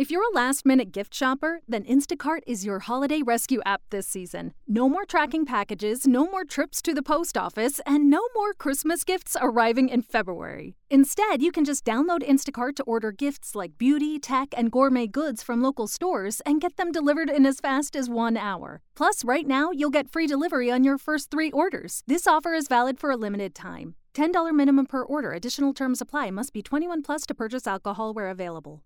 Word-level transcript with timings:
If 0.00 0.10
you're 0.10 0.26
a 0.26 0.34
last 0.34 0.64
minute 0.64 0.92
gift 0.92 1.12
shopper, 1.12 1.60
then 1.68 1.84
Instacart 1.84 2.40
is 2.46 2.64
your 2.64 2.78
holiday 2.78 3.20
rescue 3.20 3.60
app 3.66 3.82
this 3.90 4.06
season. 4.06 4.54
No 4.66 4.88
more 4.88 5.04
tracking 5.04 5.44
packages, 5.44 6.06
no 6.06 6.24
more 6.24 6.44
trips 6.44 6.80
to 6.80 6.94
the 6.94 7.02
post 7.02 7.36
office, 7.36 7.82
and 7.84 8.08
no 8.08 8.22
more 8.34 8.54
Christmas 8.54 9.04
gifts 9.04 9.36
arriving 9.42 9.90
in 9.90 10.00
February. 10.00 10.74
Instead, 10.88 11.42
you 11.42 11.52
can 11.52 11.66
just 11.66 11.84
download 11.84 12.26
Instacart 12.26 12.76
to 12.76 12.82
order 12.84 13.12
gifts 13.12 13.54
like 13.54 13.76
beauty, 13.76 14.18
tech, 14.18 14.54
and 14.56 14.72
gourmet 14.72 15.06
goods 15.06 15.42
from 15.42 15.60
local 15.62 15.86
stores 15.86 16.40
and 16.46 16.62
get 16.62 16.78
them 16.78 16.92
delivered 16.92 17.28
in 17.28 17.44
as 17.44 17.60
fast 17.60 17.94
as 17.94 18.08
one 18.08 18.38
hour. 18.38 18.80
Plus, 18.96 19.22
right 19.22 19.46
now, 19.46 19.70
you'll 19.70 19.90
get 19.90 20.08
free 20.08 20.26
delivery 20.26 20.70
on 20.70 20.82
your 20.82 20.96
first 20.96 21.30
three 21.30 21.50
orders. 21.50 22.04
This 22.06 22.26
offer 22.26 22.54
is 22.54 22.68
valid 22.68 22.98
for 22.98 23.10
a 23.10 23.18
limited 23.18 23.54
time. 23.54 23.96
$10 24.14 24.54
minimum 24.54 24.86
per 24.86 25.02
order. 25.02 25.34
Additional 25.34 25.74
terms 25.74 26.00
apply. 26.00 26.30
Must 26.30 26.54
be 26.54 26.62
21 26.62 27.02
plus 27.02 27.26
to 27.26 27.34
purchase 27.34 27.66
alcohol 27.66 28.14
where 28.14 28.30
available. 28.30 28.82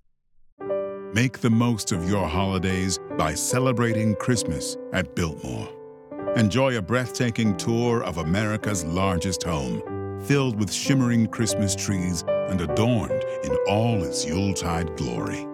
Make 1.15 1.39
the 1.39 1.51
most 1.51 1.93
of 1.93 2.11
your 2.11 2.27
holidays 2.27 2.99
by 3.17 3.35
celebrating 3.35 4.17
Christmas 4.17 4.77
at 4.93 5.15
Biltmore. 5.15 5.69
Enjoy 6.37 6.77
a 6.77 6.83
breathtaking 6.83 7.57
tour 7.57 8.03
of 8.03 8.19
America's 8.19 8.85
largest 8.85 9.45
home, 9.45 9.81
filled 10.27 10.59
with 10.59 10.73
shimmering 10.73 11.29
Christmas 11.29 11.77
trees 11.77 12.25
and 12.27 12.61
adorned 12.61 13.25
in 13.45 13.57
all 13.69 14.03
its 14.03 14.27
Yuletide 14.27 14.97
glory. 14.97 15.47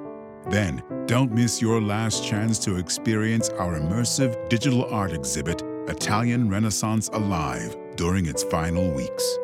Then, 0.48 0.82
don't 1.04 1.30
miss 1.30 1.60
your 1.60 1.82
last 1.82 2.24
chance 2.24 2.58
to 2.60 2.78
experience 2.78 3.50
our 3.50 3.78
immersive 3.78 4.48
digital 4.48 4.86
art 4.86 5.12
exhibit, 5.12 5.62
Italian 5.88 6.48
Renaissance 6.48 7.10
Alive, 7.12 7.76
during 7.96 8.24
its 8.24 8.42
final 8.44 8.90
weeks. 8.92 9.38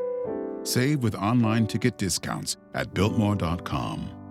Save 0.63 1.03
with 1.03 1.15
online 1.15 1.67
ticket 1.67 1.99
discounts 1.99 2.57
at 2.73 2.95
Biltmore.com. 2.95 4.26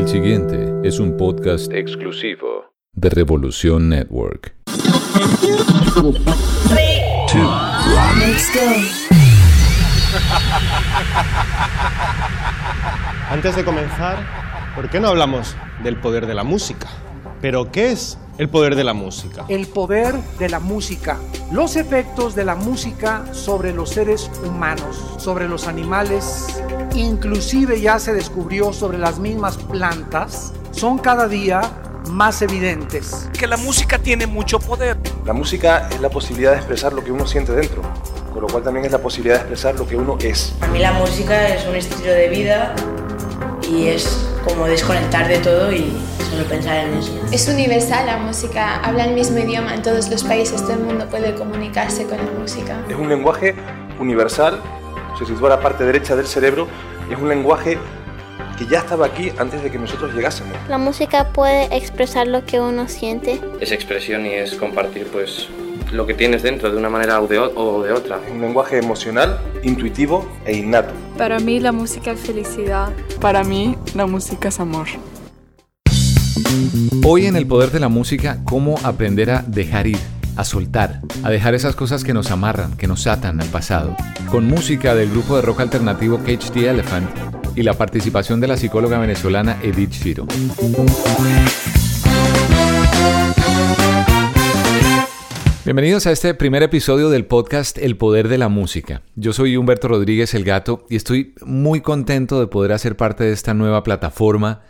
El 0.00 0.08
siguiente 0.08 0.72
es 0.82 0.98
un 0.98 1.18
podcast 1.18 1.70
exclusivo 1.74 2.72
de 2.94 3.10
Revolución 3.10 3.90
Network. 3.90 4.54
Antes 13.28 13.56
de 13.56 13.62
comenzar, 13.62 14.26
¿por 14.74 14.88
qué 14.88 15.00
no 15.00 15.08
hablamos 15.08 15.54
del 15.84 16.00
poder 16.00 16.26
de 16.26 16.32
la 16.32 16.44
música? 16.44 16.88
¿Pero 17.42 17.70
qué 17.70 17.92
es 17.92 18.16
el 18.40 18.48
poder 18.48 18.74
de 18.74 18.84
la 18.84 18.94
música? 18.94 19.44
El 19.48 19.66
poder 19.66 20.14
de 20.38 20.48
la 20.48 20.60
música. 20.60 21.18
Los 21.52 21.76
efectos 21.76 22.34
de 22.34 22.46
la 22.46 22.54
música 22.54 23.22
sobre 23.32 23.74
los 23.74 23.90
seres 23.90 24.30
humanos, 24.42 24.96
sobre 25.18 25.46
los 25.46 25.68
animales, 25.68 26.62
inclusive 26.94 27.82
ya 27.82 27.98
se 27.98 28.14
descubrió 28.14 28.72
sobre 28.72 28.96
las 28.96 29.18
mismas 29.18 29.58
plantas, 29.58 30.54
son 30.70 30.96
cada 30.96 31.28
día 31.28 31.60
más 32.08 32.40
evidentes. 32.40 33.28
Que 33.38 33.46
la 33.46 33.58
música 33.58 33.98
tiene 33.98 34.26
mucho 34.26 34.58
poder. 34.58 34.96
La 35.26 35.34
música 35.34 35.90
es 35.90 36.00
la 36.00 36.08
posibilidad 36.08 36.52
de 36.52 36.56
expresar 36.56 36.94
lo 36.94 37.04
que 37.04 37.12
uno 37.12 37.26
siente 37.26 37.52
dentro, 37.52 37.82
con 38.32 38.40
lo 38.40 38.48
cual 38.48 38.62
también 38.62 38.86
es 38.86 38.92
la 38.92 39.02
posibilidad 39.02 39.34
de 39.34 39.40
expresar 39.40 39.74
lo 39.74 39.86
que 39.86 39.96
uno 39.96 40.16
es. 40.18 40.54
A 40.62 40.66
mí 40.68 40.78
la 40.78 40.94
música 40.94 41.46
es 41.46 41.66
un 41.66 41.76
estilo 41.76 42.10
de 42.10 42.30
vida 42.30 42.74
y 43.70 43.88
es 43.88 44.29
como 44.44 44.66
desconectar 44.66 45.28
de 45.28 45.38
todo 45.38 45.72
y 45.72 45.92
solo 46.30 46.44
pensar 46.44 46.86
en 46.86 46.94
eso. 46.94 47.12
Es 47.32 47.48
universal 47.48 48.06
la 48.06 48.16
música, 48.18 48.76
habla 48.76 49.04
el 49.04 49.14
mismo 49.14 49.38
idioma 49.38 49.74
en 49.74 49.82
todos 49.82 50.08
los 50.10 50.22
países, 50.24 50.62
todo 50.62 50.74
el 50.74 50.80
mundo 50.80 51.06
puede 51.08 51.34
comunicarse 51.34 52.06
con 52.06 52.18
la 52.18 52.30
música. 52.38 52.78
Es 52.88 52.96
un 52.96 53.08
lenguaje 53.08 53.54
universal, 53.98 54.60
se 55.18 55.26
sitúa 55.26 55.50
la 55.50 55.60
parte 55.60 55.84
derecha 55.84 56.16
del 56.16 56.26
cerebro, 56.26 56.68
es 57.10 57.18
un 57.18 57.28
lenguaje 57.28 57.78
que 58.58 58.66
ya 58.66 58.78
estaba 58.78 59.06
aquí 59.06 59.32
antes 59.38 59.62
de 59.62 59.70
que 59.70 59.78
nosotros 59.78 60.14
llegásemos. 60.14 60.56
La 60.68 60.78
música 60.78 61.28
puede 61.32 61.74
expresar 61.76 62.26
lo 62.26 62.44
que 62.44 62.60
uno 62.60 62.88
siente. 62.88 63.40
Es 63.60 63.72
expresión 63.72 64.26
y 64.26 64.34
es 64.34 64.54
compartir 64.54 65.06
pues 65.06 65.48
lo 65.92 66.06
que 66.06 66.14
tienes 66.14 66.42
dentro 66.42 66.70
de 66.70 66.76
una 66.76 66.88
manera 66.88 67.20
o 67.20 67.26
de, 67.26 67.38
o 67.38 67.82
de 67.82 67.92
otra. 67.92 68.20
Un 68.32 68.40
lenguaje 68.40 68.78
emocional, 68.78 69.38
intuitivo 69.62 70.28
e 70.44 70.56
innato. 70.56 70.92
Para 71.18 71.38
mí 71.40 71.60
la 71.60 71.72
música 71.72 72.12
es 72.12 72.20
felicidad. 72.20 72.92
Para 73.20 73.44
mí 73.44 73.76
la 73.94 74.06
música 74.06 74.48
es 74.48 74.60
amor. 74.60 74.86
Hoy 77.04 77.26
en 77.26 77.36
el 77.36 77.46
poder 77.46 77.70
de 77.70 77.80
la 77.80 77.88
música, 77.88 78.38
cómo 78.44 78.78
aprender 78.82 79.30
a 79.30 79.42
dejar 79.42 79.86
ir, 79.86 79.98
a 80.36 80.44
soltar, 80.44 81.00
a 81.22 81.30
dejar 81.30 81.54
esas 81.54 81.76
cosas 81.76 82.04
que 82.04 82.14
nos 82.14 82.30
amarran, 82.30 82.76
que 82.76 82.86
nos 82.86 83.06
atan 83.06 83.40
al 83.40 83.48
pasado. 83.48 83.96
Con 84.30 84.46
música 84.46 84.94
del 84.94 85.10
grupo 85.10 85.36
de 85.36 85.42
rock 85.42 85.60
alternativo 85.60 86.18
Cage 86.18 86.50
the 86.52 86.68
Elephant 86.68 87.08
y 87.56 87.62
la 87.62 87.74
participación 87.74 88.40
de 88.40 88.48
la 88.48 88.56
psicóloga 88.56 88.98
venezolana 88.98 89.58
Edith 89.62 89.92
Shiro. 89.92 90.26
Bienvenidos 95.62 96.06
a 96.06 96.10
este 96.10 96.32
primer 96.32 96.62
episodio 96.62 97.10
del 97.10 97.26
podcast 97.26 97.76
El 97.76 97.98
Poder 97.98 98.28
de 98.28 98.38
la 98.38 98.48
Música. 98.48 99.02
Yo 99.14 99.34
soy 99.34 99.58
Humberto 99.58 99.88
Rodríguez 99.88 100.32
el 100.32 100.42
Gato 100.42 100.86
y 100.88 100.96
estoy 100.96 101.34
muy 101.44 101.82
contento 101.82 102.40
de 102.40 102.46
poder 102.46 102.72
hacer 102.72 102.96
parte 102.96 103.24
de 103.24 103.32
esta 103.32 103.52
nueva 103.52 103.82
plataforma 103.82 104.62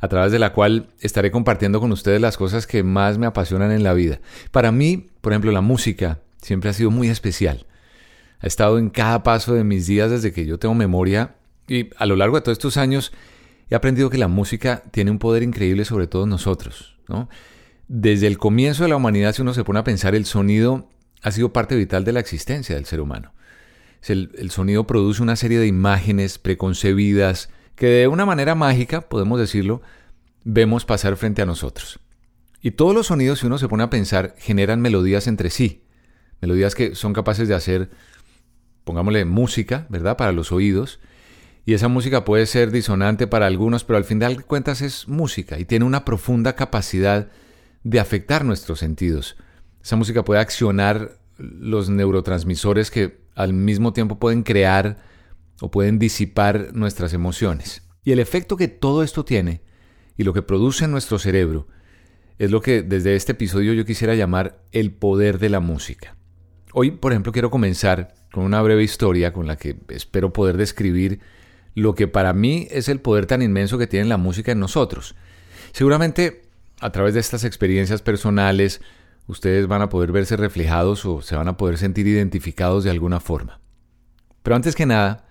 a 0.00 0.08
través 0.08 0.32
de 0.32 0.38
la 0.38 0.54
cual 0.54 0.88
estaré 1.00 1.30
compartiendo 1.30 1.80
con 1.80 1.92
ustedes 1.92 2.22
las 2.22 2.38
cosas 2.38 2.66
que 2.66 2.82
más 2.82 3.18
me 3.18 3.26
apasionan 3.26 3.72
en 3.72 3.82
la 3.82 3.92
vida. 3.92 4.20
Para 4.50 4.72
mí, 4.72 5.08
por 5.20 5.34
ejemplo, 5.34 5.52
la 5.52 5.60
música 5.60 6.20
siempre 6.40 6.70
ha 6.70 6.72
sido 6.72 6.90
muy 6.90 7.08
especial. 7.08 7.66
Ha 8.40 8.46
estado 8.46 8.78
en 8.78 8.88
cada 8.88 9.22
paso 9.22 9.52
de 9.52 9.64
mis 9.64 9.86
días 9.86 10.10
desde 10.10 10.32
que 10.32 10.46
yo 10.46 10.58
tengo 10.58 10.74
memoria 10.74 11.34
y 11.68 11.90
a 11.98 12.06
lo 12.06 12.16
largo 12.16 12.36
de 12.36 12.40
todos 12.40 12.56
estos 12.56 12.78
años 12.78 13.12
he 13.68 13.74
aprendido 13.74 14.08
que 14.08 14.16
la 14.16 14.28
música 14.28 14.82
tiene 14.92 15.10
un 15.10 15.18
poder 15.18 15.42
increíble 15.42 15.84
sobre 15.84 16.06
todos 16.06 16.26
nosotros. 16.26 16.96
Desde 17.88 18.26
el 18.26 18.36
comienzo 18.36 18.82
de 18.82 18.90
la 18.90 18.96
humanidad, 18.96 19.34
si 19.34 19.40
uno 19.40 19.54
se 19.54 19.64
pone 19.64 19.78
a 19.78 19.84
pensar, 19.84 20.14
el 20.14 20.26
sonido 20.26 20.90
ha 21.22 21.32
sido 21.32 21.54
parte 21.54 21.74
vital 21.74 22.04
de 22.04 22.12
la 22.12 22.20
existencia 22.20 22.74
del 22.74 22.84
ser 22.84 23.00
humano. 23.00 23.32
El, 24.06 24.50
sonido 24.50 24.86
produce 24.86 25.22
una 25.22 25.36
serie 25.36 25.58
de 25.58 25.66
imágenes 25.66 26.38
preconcebidas, 26.38 27.48
que 27.74 27.86
de 27.86 28.08
una 28.08 28.26
manera 28.26 28.54
mágica, 28.54 29.08
podemos 29.08 29.40
decirlo, 29.40 29.80
vemos 30.44 30.84
pasar 30.84 31.16
frente 31.16 31.40
a 31.40 31.46
nosotros. 31.46 31.98
Y 32.60 32.72
todos 32.72 32.94
los 32.94 33.06
sonidos, 33.06 33.40
si 33.40 33.46
uno 33.46 33.56
se 33.56 33.68
pone 33.68 33.84
a 33.84 33.90
pensar, 33.90 34.34
generan 34.38 34.80
melodías 34.80 35.26
entre 35.26 35.48
sí. 35.48 35.82
Melodías 36.42 36.74
que 36.74 36.94
son 36.94 37.14
capaces 37.14 37.48
de 37.48 37.54
hacer, 37.54 37.90
pongámosle, 38.84 39.24
música, 39.24 39.86
¿verdad? 39.88 40.16
Para 40.18 40.32
los 40.32 40.52
oídos. 40.52 41.00
Y 41.64 41.72
esa 41.72 41.88
música 41.88 42.24
puede 42.24 42.46
ser 42.46 42.70
disonante 42.70 43.26
para 43.26 43.46
algunos, 43.46 43.84
pero 43.84 43.96
al 43.96 44.04
final 44.04 44.36
de 44.36 44.42
cuentas 44.42 44.82
es 44.82 45.08
música 45.08 45.58
y 45.58 45.64
tiene 45.64 45.84
una 45.84 46.04
profunda 46.04 46.54
capacidad 46.54 47.30
de 47.88 48.00
afectar 48.00 48.44
nuestros 48.44 48.80
sentidos. 48.80 49.36
Esa 49.82 49.96
música 49.96 50.22
puede 50.22 50.40
accionar 50.40 51.18
los 51.38 51.88
neurotransmisores 51.88 52.90
que 52.90 53.22
al 53.34 53.54
mismo 53.54 53.94
tiempo 53.94 54.18
pueden 54.18 54.42
crear 54.42 54.98
o 55.62 55.70
pueden 55.70 55.98
disipar 55.98 56.74
nuestras 56.74 57.14
emociones. 57.14 57.82
Y 58.04 58.12
el 58.12 58.18
efecto 58.18 58.58
que 58.58 58.68
todo 58.68 59.02
esto 59.02 59.24
tiene 59.24 59.62
y 60.18 60.24
lo 60.24 60.34
que 60.34 60.42
produce 60.42 60.84
en 60.84 60.90
nuestro 60.90 61.18
cerebro 61.18 61.66
es 62.38 62.50
lo 62.50 62.60
que 62.60 62.82
desde 62.82 63.16
este 63.16 63.32
episodio 63.32 63.72
yo 63.72 63.86
quisiera 63.86 64.14
llamar 64.14 64.62
el 64.72 64.92
poder 64.92 65.38
de 65.38 65.48
la 65.48 65.60
música. 65.60 66.14
Hoy, 66.74 66.90
por 66.90 67.12
ejemplo, 67.12 67.32
quiero 67.32 67.50
comenzar 67.50 68.14
con 68.30 68.44
una 68.44 68.60
breve 68.60 68.82
historia 68.82 69.32
con 69.32 69.46
la 69.46 69.56
que 69.56 69.76
espero 69.88 70.34
poder 70.34 70.58
describir 70.58 71.20
lo 71.74 71.94
que 71.94 72.06
para 72.06 72.34
mí 72.34 72.68
es 72.70 72.90
el 72.90 73.00
poder 73.00 73.24
tan 73.24 73.40
inmenso 73.40 73.78
que 73.78 73.86
tiene 73.86 74.06
la 74.06 74.18
música 74.18 74.52
en 74.52 74.60
nosotros. 74.60 75.14
Seguramente 75.72 76.47
a 76.80 76.90
través 76.90 77.14
de 77.14 77.20
estas 77.20 77.44
experiencias 77.44 78.02
personales 78.02 78.80
ustedes 79.26 79.66
van 79.66 79.82
a 79.82 79.88
poder 79.88 80.12
verse 80.12 80.36
reflejados 80.36 81.04
o 81.04 81.22
se 81.22 81.36
van 81.36 81.48
a 81.48 81.56
poder 81.56 81.78
sentir 81.78 82.06
identificados 82.06 82.84
de 82.84 82.90
alguna 82.90 83.20
forma. 83.20 83.60
Pero 84.42 84.56
antes 84.56 84.74
que 84.74 84.86
nada, 84.86 85.26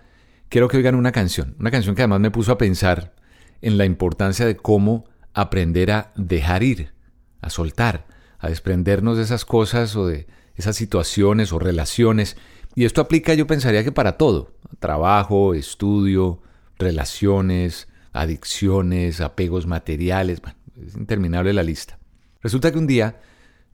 quiero 0.50 0.68
que 0.68 0.78
oigan 0.78 0.96
una 0.96 1.12
canción, 1.12 1.56
una 1.60 1.72
canción 1.72 1.96
que 1.96 2.04
además 2.04 2.20
me 2.20 2.32
puso 2.32 2.52
a 2.52 2.58
pensar 2.58 3.16
en 3.62 3.78
la 3.78 3.86
importancia 3.86 4.46
de 4.46 4.56
cómo 4.56 5.06
aprender 5.34 5.92
a 5.92 6.12
dejar 6.16 6.64
ir, 6.64 6.94
a 7.42 7.50
soltar, 7.50 8.06
a 8.40 8.50
desprendernos 8.50 9.18
de 9.18 9.24
esas 9.24 9.46
cosas 9.46 9.96
o 9.96 10.08
de 10.08 10.28
esas 10.56 10.76
situaciones 10.76 11.52
o 11.52 11.60
relaciones. 11.60 12.38
Y 12.76 12.86
esto 12.86 13.02
aplica 13.02 13.34
yo 13.34 13.48
pensaría 13.48 13.84
que 13.84 13.92
para 13.92 14.18
todo, 14.18 14.52
trabajo, 14.80 15.56
estudio, 15.56 16.42
relaciones, 16.78 17.88
adicciones, 18.14 19.22
apegos 19.22 19.66
materiales, 19.66 20.42
es 20.86 20.96
interminable 20.96 21.54
la 21.54 21.64
lista. 21.64 21.98
Resulta 22.42 22.72
que 22.72 22.78
un 22.78 22.88
día, 22.88 23.20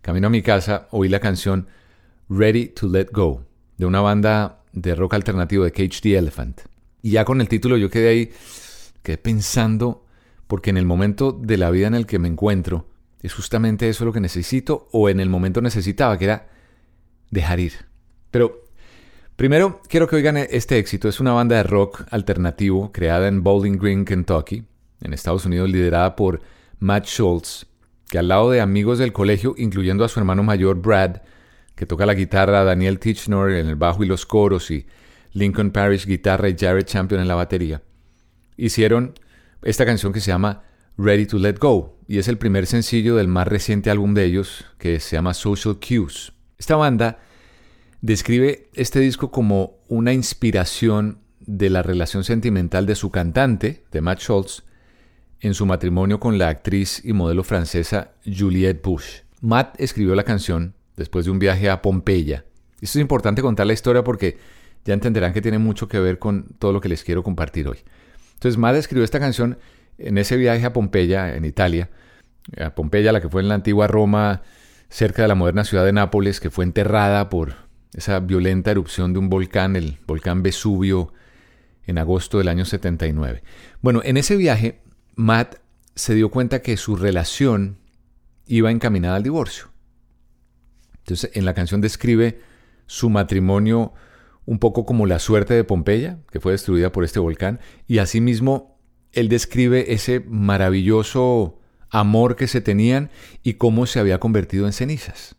camino 0.01 0.27
a 0.27 0.29
mi 0.29 0.41
casa, 0.41 0.87
oí 0.91 1.09
la 1.09 1.19
canción 1.19 1.67
Ready 2.29 2.67
to 2.67 2.87
Let 2.87 3.07
Go, 3.11 3.45
de 3.77 3.85
una 3.85 4.01
banda 4.01 4.63
de 4.71 4.95
rock 4.95 5.15
alternativo 5.15 5.63
de 5.63 5.71
Cage 5.71 6.01
the 6.01 6.17
Elephant. 6.17 6.61
Y 7.01 7.11
ya 7.11 7.25
con 7.25 7.41
el 7.41 7.49
título 7.49 7.77
yo 7.77 7.89
quedé 7.89 8.09
ahí, 8.09 8.31
quedé 9.01 9.17
pensando, 9.17 10.05
porque 10.47 10.69
en 10.69 10.77
el 10.77 10.85
momento 10.85 11.31
de 11.31 11.57
la 11.57 11.69
vida 11.71 11.87
en 11.87 11.95
el 11.95 12.05
que 12.05 12.19
me 12.19 12.27
encuentro, 12.27 12.87
es 13.21 13.33
justamente 13.33 13.89
eso 13.89 14.05
lo 14.05 14.13
que 14.13 14.19
necesito, 14.19 14.87
o 14.91 15.09
en 15.09 15.19
el 15.19 15.29
momento 15.29 15.61
necesitaba, 15.61 16.17
que 16.17 16.25
era 16.25 16.47
dejar 17.29 17.59
ir. 17.59 17.73
Pero 18.31 18.63
Primero, 19.35 19.81
quiero 19.89 20.07
que 20.07 20.15
oigan 20.15 20.37
este 20.37 20.77
éxito. 20.77 21.09
Es 21.09 21.19
una 21.19 21.31
banda 21.31 21.55
de 21.55 21.63
rock 21.63 22.03
alternativo 22.11 22.91
creada 22.91 23.27
en 23.27 23.41
Bowling 23.41 23.77
Green, 23.77 24.05
Kentucky, 24.05 24.63
en 25.01 25.11
Estados 25.11 25.45
Unidos, 25.45 25.69
liderada 25.69 26.15
por 26.15 26.39
Matt 26.83 27.05
Schultz, 27.05 27.65
que 28.09 28.17
al 28.19 28.27
lado 28.27 28.51
de 28.51 28.59
amigos 28.59 28.99
del 28.99 29.13
colegio, 29.13 29.55
incluyendo 29.57 30.03
a 30.03 30.09
su 30.09 30.19
hermano 30.19 30.43
mayor 30.43 30.81
Brad, 30.81 31.21
que 31.75 31.85
toca 31.85 32.05
la 32.05 32.13
guitarra, 32.13 32.65
Daniel 32.65 32.99
Tichnor 32.99 33.51
en 33.51 33.67
el 33.67 33.77
bajo 33.77 34.03
y 34.03 34.07
los 34.07 34.25
coros, 34.25 34.69
y 34.69 34.85
Lincoln 35.31 35.71
Parrish 35.71 36.05
guitarra 36.05 36.49
y 36.49 36.57
Jared 36.59 36.83
Champion 36.83 37.21
en 37.21 37.29
la 37.29 37.35
batería, 37.35 37.81
hicieron 38.57 39.13
esta 39.61 39.85
canción 39.85 40.11
que 40.11 40.19
se 40.19 40.31
llama 40.31 40.63
Ready 40.97 41.25
to 41.25 41.37
Let 41.37 41.55
Go, 41.57 41.97
y 42.05 42.17
es 42.17 42.27
el 42.27 42.37
primer 42.37 42.65
sencillo 42.65 43.15
del 43.15 43.29
más 43.29 43.47
reciente 43.47 43.89
álbum 43.89 44.13
de 44.13 44.25
ellos, 44.25 44.65
que 44.77 44.99
se 44.99 45.15
llama 45.15 45.33
Social 45.33 45.79
Cues. 45.79 46.33
Esta 46.57 46.75
banda 46.75 47.19
describe 48.01 48.67
este 48.73 48.99
disco 48.99 49.31
como 49.31 49.77
una 49.87 50.11
inspiración 50.11 51.19
de 51.39 51.69
la 51.69 51.81
relación 51.81 52.25
sentimental 52.25 52.85
de 52.85 52.95
su 52.95 53.09
cantante, 53.09 53.85
de 53.89 54.01
Matt 54.01 54.19
Schultz, 54.19 54.63
en 55.43 55.53
su 55.53 55.65
matrimonio 55.65 56.21
con 56.21 56.37
la 56.37 56.47
actriz 56.47 57.01
y 57.03 57.11
modelo 57.11 57.43
francesa 57.43 58.13
Juliette 58.25 58.81
Bush. 58.81 59.19
Matt 59.41 59.79
escribió 59.79 60.15
la 60.15 60.23
canción 60.23 60.73
después 60.95 61.25
de 61.25 61.31
un 61.31 61.39
viaje 61.39 61.69
a 61.69 61.81
Pompeya. 61.81 62.45
Esto 62.79 62.97
es 62.97 63.01
importante 63.01 63.41
contar 63.41 63.67
la 63.67 63.73
historia 63.73 64.05
porque 64.05 64.37
ya 64.85 64.93
entenderán 64.93 65.33
que 65.33 65.41
tiene 65.41 65.57
mucho 65.57 65.89
que 65.89 65.99
ver 65.99 66.17
con 66.17 66.45
todo 66.59 66.71
lo 66.71 66.79
que 66.79 66.87
les 66.87 67.03
quiero 67.03 67.23
compartir 67.23 67.67
hoy. 67.67 67.79
Entonces 68.35 68.57
Matt 68.57 68.77
escribió 68.77 69.03
esta 69.03 69.19
canción 69.19 69.57
en 69.97 70.17
ese 70.17 70.37
viaje 70.37 70.65
a 70.65 70.71
Pompeya, 70.71 71.35
en 71.35 71.43
Italia. 71.43 71.89
A 72.57 72.73
Pompeya, 72.73 73.11
la 73.11 73.19
que 73.19 73.27
fue 73.27 73.41
en 73.41 73.49
la 73.49 73.55
antigua 73.55 73.87
Roma, 73.87 74.43
cerca 74.87 75.23
de 75.23 75.27
la 75.27 75.35
moderna 75.35 75.65
ciudad 75.65 75.83
de 75.83 75.91
Nápoles, 75.91 76.39
que 76.39 76.51
fue 76.51 76.63
enterrada 76.63 77.29
por 77.29 77.55
esa 77.93 78.21
violenta 78.21 78.71
erupción 78.71 79.11
de 79.11 79.19
un 79.19 79.29
volcán, 79.29 79.75
el 79.75 79.99
volcán 80.07 80.41
Vesubio, 80.41 81.11
en 81.85 81.97
agosto 81.97 82.37
del 82.37 82.47
año 82.47 82.63
79. 82.63 83.43
Bueno, 83.81 84.01
en 84.05 84.15
ese 84.15 84.37
viaje 84.37 84.82
Matt 85.15 85.55
se 85.95 86.15
dio 86.15 86.29
cuenta 86.29 86.61
que 86.61 86.77
su 86.77 86.95
relación 86.95 87.77
iba 88.45 88.71
encaminada 88.71 89.15
al 89.15 89.23
divorcio. 89.23 89.71
Entonces, 90.99 91.31
en 91.33 91.45
la 91.45 91.53
canción 91.53 91.81
describe 91.81 92.39
su 92.85 93.09
matrimonio 93.09 93.93
un 94.45 94.59
poco 94.59 94.85
como 94.85 95.05
la 95.05 95.19
suerte 95.19 95.53
de 95.53 95.63
Pompeya, 95.63 96.19
que 96.31 96.39
fue 96.39 96.53
destruida 96.53 96.91
por 96.91 97.03
este 97.03 97.19
volcán, 97.19 97.59
y 97.87 97.99
asimismo 97.99 98.79
él 99.11 99.29
describe 99.29 99.93
ese 99.93 100.21
maravilloso 100.21 101.59
amor 101.89 102.35
que 102.35 102.47
se 102.47 102.61
tenían 102.61 103.11
y 103.43 103.53
cómo 103.53 103.85
se 103.85 103.99
había 103.99 104.19
convertido 104.19 104.65
en 104.65 104.73
cenizas. 104.73 105.35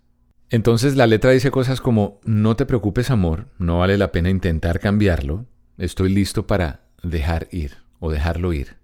Entonces 0.50 0.94
la 0.94 1.06
letra 1.06 1.32
dice 1.32 1.50
cosas 1.50 1.80
como, 1.80 2.20
no 2.24 2.54
te 2.54 2.66
preocupes 2.66 3.10
amor, 3.10 3.48
no 3.58 3.80
vale 3.80 3.98
la 3.98 4.12
pena 4.12 4.30
intentar 4.30 4.78
cambiarlo, 4.78 5.46
estoy 5.78 6.10
listo 6.10 6.46
para 6.46 6.86
dejar 7.02 7.48
ir 7.50 7.78
o 7.98 8.10
dejarlo 8.10 8.52
ir 8.52 8.83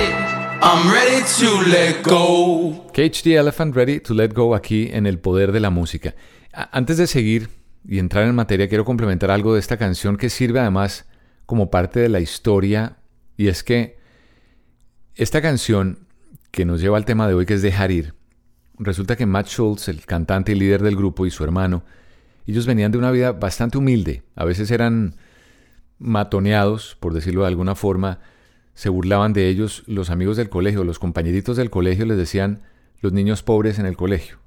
I'm 0.63 0.91
ready, 0.91 1.23
to 1.39 1.61
let 1.67 2.03
go. 2.03 2.91
Cage 2.93 3.23
the 3.23 3.35
Elephant 3.35 3.75
Ready 3.75 3.99
to 3.99 4.13
Let 4.13 4.29
Go 4.33 4.53
aquí 4.53 4.89
en 4.91 5.07
El 5.07 5.17
Poder 5.17 5.51
de 5.51 5.59
la 5.59 5.71
Música. 5.71 6.13
Antes 6.53 6.97
de 6.97 7.07
seguir 7.07 7.49
y 7.83 7.97
entrar 7.97 8.27
en 8.27 8.35
materia, 8.35 8.69
quiero 8.69 8.85
complementar 8.85 9.31
algo 9.31 9.55
de 9.55 9.59
esta 9.59 9.77
canción 9.77 10.17
que 10.17 10.29
sirve 10.29 10.59
además 10.59 11.07
como 11.47 11.71
parte 11.71 11.99
de 11.99 12.09
la 12.09 12.19
historia 12.19 12.97
y 13.37 13.47
es 13.47 13.63
que 13.63 13.97
esta 15.15 15.41
canción 15.41 16.05
que 16.51 16.63
nos 16.63 16.79
lleva 16.79 16.97
al 16.97 17.05
tema 17.05 17.27
de 17.27 17.33
hoy 17.33 17.47
que 17.47 17.55
es 17.55 17.63
dejar 17.63 17.89
ir, 17.89 18.13
resulta 18.77 19.15
que 19.15 19.25
Matt 19.25 19.47
Schultz, 19.47 19.87
el 19.87 20.05
cantante 20.05 20.51
y 20.51 20.55
líder 20.55 20.83
del 20.83 20.95
grupo 20.95 21.25
y 21.25 21.31
su 21.31 21.43
hermano, 21.43 21.83
ellos 22.45 22.67
venían 22.67 22.91
de 22.91 22.99
una 22.99 23.09
vida 23.09 23.31
bastante 23.31 23.79
humilde, 23.79 24.21
a 24.35 24.45
veces 24.45 24.69
eran 24.69 25.15
matoneados, 25.97 26.97
por 26.99 27.15
decirlo 27.15 27.41
de 27.41 27.47
alguna 27.47 27.73
forma, 27.73 28.19
se 28.81 28.89
burlaban 28.89 29.31
de 29.31 29.47
ellos 29.47 29.83
los 29.85 30.09
amigos 30.09 30.37
del 30.37 30.49
colegio, 30.49 30.83
los 30.83 30.97
compañeritos 30.97 31.55
del 31.55 31.69
colegio 31.69 32.03
les 32.07 32.17
decían, 32.17 32.63
los 32.99 33.13
niños 33.13 33.43
pobres 33.43 33.77
en 33.77 33.85
el 33.85 33.95
colegio. 33.95 34.39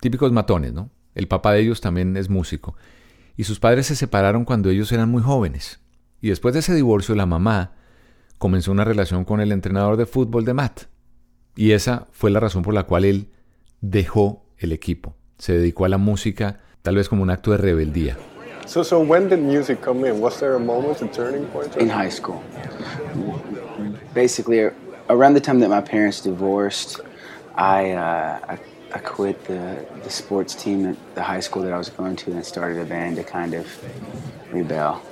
Típicos 0.00 0.32
matones, 0.32 0.72
¿no? 0.72 0.90
El 1.14 1.28
papá 1.28 1.52
de 1.52 1.60
ellos 1.60 1.80
también 1.80 2.16
es 2.16 2.28
músico. 2.28 2.74
Y 3.36 3.44
sus 3.44 3.60
padres 3.60 3.86
se 3.86 3.94
separaron 3.94 4.44
cuando 4.44 4.70
ellos 4.70 4.90
eran 4.90 5.08
muy 5.08 5.22
jóvenes. 5.22 5.78
Y 6.20 6.30
después 6.30 6.52
de 6.52 6.58
ese 6.58 6.74
divorcio, 6.74 7.14
la 7.14 7.26
mamá 7.26 7.74
comenzó 8.38 8.72
una 8.72 8.82
relación 8.82 9.24
con 9.24 9.40
el 9.40 9.52
entrenador 9.52 9.96
de 9.96 10.06
fútbol 10.06 10.44
de 10.44 10.54
Matt. 10.54 10.80
Y 11.54 11.70
esa 11.70 12.08
fue 12.10 12.32
la 12.32 12.40
razón 12.40 12.64
por 12.64 12.74
la 12.74 12.88
cual 12.88 13.04
él 13.04 13.28
dejó 13.80 14.46
el 14.58 14.72
equipo. 14.72 15.14
Se 15.38 15.52
dedicó 15.52 15.84
a 15.84 15.88
la 15.88 15.98
música, 15.98 16.58
tal 16.82 16.96
vez 16.96 17.08
como 17.08 17.22
un 17.22 17.30
acto 17.30 17.52
de 17.52 17.58
rebeldía. 17.58 18.16
So, 18.66 18.82
so 18.82 18.98
when 18.98 19.28
did 19.28 19.38
music 19.38 19.80
come 19.80 20.08
in? 20.08 20.20
Was 20.20 20.40
there 20.40 20.56
a 20.56 20.58
moment, 20.58 21.00
a 21.02 21.06
turning 21.06 21.44
point? 21.52 21.76
In 21.76 21.88
high 21.88 22.10
school. 22.10 22.40
Basically, 24.14 24.70
around 25.08 25.34
the 25.34 25.40
time 25.40 25.60
that 25.60 25.68
my 25.68 25.80
parents 25.80 26.20
divorced, 26.20 27.00
I, 27.54 27.92
uh, 27.92 28.40
I, 28.48 28.58
I 28.92 28.98
quit 28.98 29.44
the, 29.44 29.86
the 30.02 30.10
sports 30.10 30.54
team 30.54 30.86
at 30.86 31.14
the 31.14 31.22
high 31.22 31.40
school 31.40 31.62
that 31.62 31.72
I 31.72 31.78
was 31.78 31.90
going 31.90 32.16
to 32.16 32.32
and 32.32 32.44
started 32.44 32.78
a 32.78 32.84
band 32.84 33.16
to 33.16 33.24
kind 33.24 33.54
of 33.54 33.66
rebel. 34.52 35.02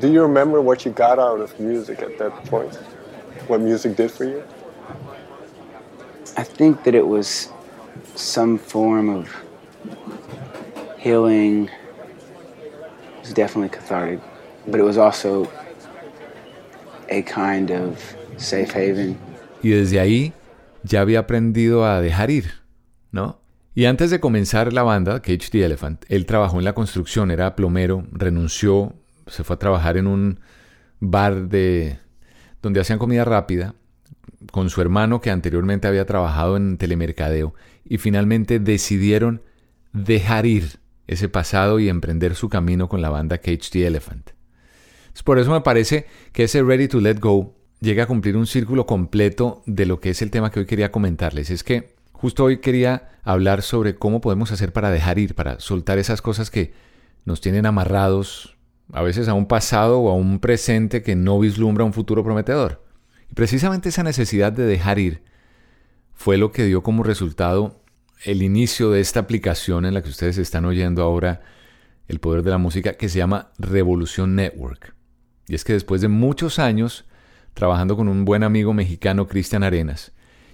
Do 0.00 0.12
you 0.12 0.22
remember 0.22 0.60
what 0.60 0.84
you 0.84 0.92
got 0.92 1.18
out 1.18 1.40
of 1.40 1.58
music 1.58 2.02
at 2.02 2.18
that 2.18 2.32
point? 2.44 2.74
What 3.48 3.60
music 3.60 3.96
did 3.96 4.10
for 4.10 4.24
you? 4.24 4.44
I 6.36 6.44
think 6.44 6.84
that 6.84 6.94
it 6.94 7.06
was 7.06 7.50
some 8.14 8.58
form 8.58 9.08
of 9.08 9.34
healing. 10.98 11.68
It 12.66 13.20
was 13.20 13.32
definitely 13.32 13.70
cathartic, 13.70 14.20
but 14.66 14.78
it 14.78 14.84
was 14.84 14.98
also 14.98 15.50
a 17.08 17.22
kind 17.22 17.70
of 17.70 18.14
safe 18.38 18.70
haven. 18.72 19.16
Y 19.62 19.70
desde 19.70 20.00
ahí 20.00 20.32
ya 20.82 21.00
había 21.00 21.20
aprendido 21.20 21.84
a 21.84 22.00
dejar 22.00 22.30
ir, 22.30 22.52
¿no? 23.10 23.40
Y 23.74 23.84
antes 23.84 24.10
de 24.10 24.20
comenzar 24.20 24.72
la 24.72 24.82
banda, 24.82 25.20
Cage 25.20 25.50
the 25.50 25.64
Elephant, 25.64 26.04
él 26.08 26.26
trabajó 26.26 26.58
en 26.58 26.64
la 26.64 26.72
construcción, 26.72 27.30
era 27.30 27.54
plomero, 27.54 28.04
renunció, 28.10 28.94
se 29.26 29.44
fue 29.44 29.54
a 29.54 29.58
trabajar 29.58 29.96
en 29.96 30.06
un 30.06 30.40
bar 31.00 31.48
de 31.48 31.98
donde 32.60 32.80
hacían 32.80 32.98
comida 32.98 33.24
rápida 33.24 33.74
con 34.50 34.70
su 34.70 34.80
hermano 34.80 35.20
que 35.20 35.30
anteriormente 35.30 35.86
había 35.86 36.06
trabajado 36.06 36.56
en 36.56 36.76
telemercadeo 36.76 37.54
y 37.84 37.98
finalmente 37.98 38.58
decidieron 38.58 39.42
dejar 39.92 40.46
ir 40.46 40.80
ese 41.06 41.28
pasado 41.28 41.78
y 41.78 41.88
emprender 41.88 42.34
su 42.34 42.48
camino 42.48 42.88
con 42.88 43.00
la 43.00 43.10
banda 43.10 43.38
Cage 43.38 43.70
the 43.70 43.86
Elephant. 43.86 44.30
por 45.24 45.38
eso 45.38 45.50
me 45.50 45.60
parece 45.60 46.06
que 46.32 46.44
ese 46.44 46.62
Ready 46.62 46.88
to 46.88 47.00
Let 47.00 47.18
Go 47.20 47.57
llega 47.80 48.04
a 48.04 48.06
cumplir 48.06 48.36
un 48.36 48.46
círculo 48.46 48.86
completo 48.86 49.62
de 49.66 49.86
lo 49.86 50.00
que 50.00 50.10
es 50.10 50.22
el 50.22 50.30
tema 50.30 50.50
que 50.50 50.60
hoy 50.60 50.66
quería 50.66 50.90
comentarles. 50.90 51.50
Es 51.50 51.62
que 51.64 51.94
justo 52.12 52.44
hoy 52.44 52.58
quería 52.58 53.10
hablar 53.22 53.62
sobre 53.62 53.94
cómo 53.94 54.20
podemos 54.20 54.50
hacer 54.52 54.72
para 54.72 54.90
dejar 54.90 55.18
ir, 55.18 55.34
para 55.34 55.60
soltar 55.60 55.98
esas 55.98 56.22
cosas 56.22 56.50
que 56.50 56.72
nos 57.24 57.40
tienen 57.40 57.66
amarrados, 57.66 58.56
a 58.92 59.02
veces 59.02 59.28
a 59.28 59.34
un 59.34 59.46
pasado 59.46 60.00
o 60.00 60.10
a 60.10 60.14
un 60.14 60.40
presente 60.40 61.02
que 61.02 61.14
no 61.14 61.38
vislumbra 61.38 61.84
un 61.84 61.92
futuro 61.92 62.24
prometedor. 62.24 62.84
Y 63.30 63.34
precisamente 63.34 63.90
esa 63.90 64.02
necesidad 64.02 64.52
de 64.52 64.64
dejar 64.64 64.98
ir 64.98 65.22
fue 66.14 66.38
lo 66.38 66.50
que 66.50 66.64
dio 66.64 66.82
como 66.82 67.02
resultado 67.02 67.82
el 68.24 68.42
inicio 68.42 68.90
de 68.90 69.00
esta 69.00 69.20
aplicación 69.20 69.84
en 69.84 69.94
la 69.94 70.02
que 70.02 70.08
ustedes 70.08 70.38
están 70.38 70.64
oyendo 70.64 71.02
ahora 71.02 71.42
el 72.08 72.18
poder 72.18 72.42
de 72.42 72.50
la 72.50 72.58
música 72.58 72.94
que 72.94 73.08
se 73.08 73.18
llama 73.18 73.52
Revolución 73.58 74.34
Network. 74.34 74.94
Y 75.46 75.54
es 75.54 75.64
que 75.64 75.74
después 75.74 76.00
de 76.00 76.08
muchos 76.08 76.58
años 76.58 77.04
trabajando 77.58 77.96
con 77.96 78.06
un 78.06 78.24
buen 78.24 78.44
amigo 78.44 78.72
mexicano, 78.72 79.26
Cristian 79.26 79.64
Arenas, 79.64 80.12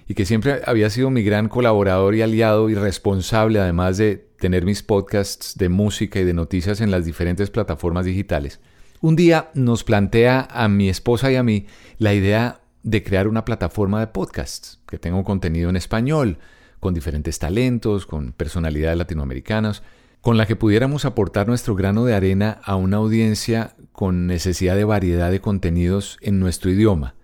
y 0.09 0.15
que 0.15 0.25
siempre 0.25 0.63
había 0.65 0.89
sido 0.89 1.11
mi 1.11 1.23
gran 1.23 1.51
colaborador 1.51 2.15
y 2.15 2.23
aliado 2.23 2.71
y 2.71 2.75
responsable, 2.75 3.61
además 3.61 3.99
de 3.99 4.27
tener 4.39 4.65
mis 4.65 4.83
podcasts 4.83 5.59
de 5.59 5.69
música 5.69 6.19
y 6.19 6.25
de 6.25 6.33
noticias 6.33 6.81
en 6.81 6.91
las 6.91 7.05
diferentes 7.05 7.51
plataformas 7.51 8.07
digitales. 8.07 8.59
Un 9.03 9.17
día 9.17 9.51
nos 9.53 9.85
plantea 9.85 10.49
a 10.51 10.67
mi 10.69 10.89
esposa 10.89 11.31
y 11.31 11.37
a 11.37 11.43
mí 11.43 11.67
la 11.99 12.15
idea 12.15 12.63
de 12.83 13.03
crear 13.03 13.29
una 13.29 13.45
plataforma 13.45 14.01
de 14.01 14.07
podcasts 14.07 14.81
que 14.87 14.99
tenga 14.99 15.19
un 15.19 15.25
contenido 15.25 15.69
en 15.69 15.77
español, 15.77 16.39
con 16.81 16.95
diferentes 16.95 17.39
talentos, 17.39 18.07
con 18.07 18.33
personalidades 18.33 18.97
latinoamericanas, 18.97 19.83
con 20.25 20.39
la 20.39 20.47
que 20.47 20.57
pudiéramos 20.57 21.05
aportar 21.05 21.49
nuestro 21.49 21.75
grano 21.75 22.07
de 22.07 22.15
arena 22.15 22.59
a 22.65 22.77
una 22.77 22.97
audiencia 22.97 23.77
con 23.93 24.27
necesidad 24.27 24.75
de 24.75 24.85
variedad 24.85 25.31
de 25.31 25.43
contenidos 25.43 26.17
en 26.23 26.41
nuestro 26.41 26.71
idioma, 26.71 27.15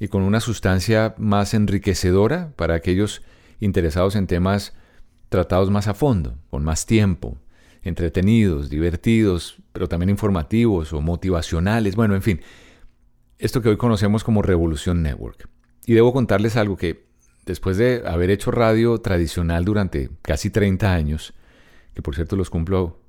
y 0.00 0.08
con 0.08 0.22
una 0.22 0.40
sustancia 0.40 1.14
más 1.18 1.54
enriquecedora 1.54 2.52
para 2.56 2.74
aquellos 2.74 3.22
interesados 3.60 4.16
en 4.16 4.26
temas 4.26 4.74
tratados 5.28 5.70
más 5.70 5.86
a 5.86 5.94
fondo, 5.94 6.36
con 6.50 6.64
más 6.64 6.84
tiempo, 6.84 7.38
entretenidos, 7.80 8.70
divertidos, 8.70 9.58
pero 9.72 9.88
también 9.88 10.10
informativos 10.10 10.92
o 10.92 11.00
motivacionales, 11.00 11.94
bueno, 11.94 12.16
en 12.16 12.22
fin, 12.22 12.40
esto 13.38 13.62
que 13.62 13.68
hoy 13.68 13.76
conocemos 13.76 14.24
como 14.24 14.42
Revolución 14.42 15.00
Network. 15.00 15.48
Y 15.86 15.94
debo 15.94 16.12
contarles 16.12 16.56
algo 16.56 16.76
que 16.76 17.06
después 17.46 17.76
de 17.76 18.02
haber 18.04 18.30
hecho 18.30 18.50
radio 18.50 18.98
tradicional 18.98 19.64
durante 19.64 20.10
casi 20.22 20.50
30 20.50 20.92
años, 20.92 21.34
que 21.94 22.02
por 22.02 22.14
cierto 22.14 22.36
los 22.36 22.50
cumplo 22.50 23.00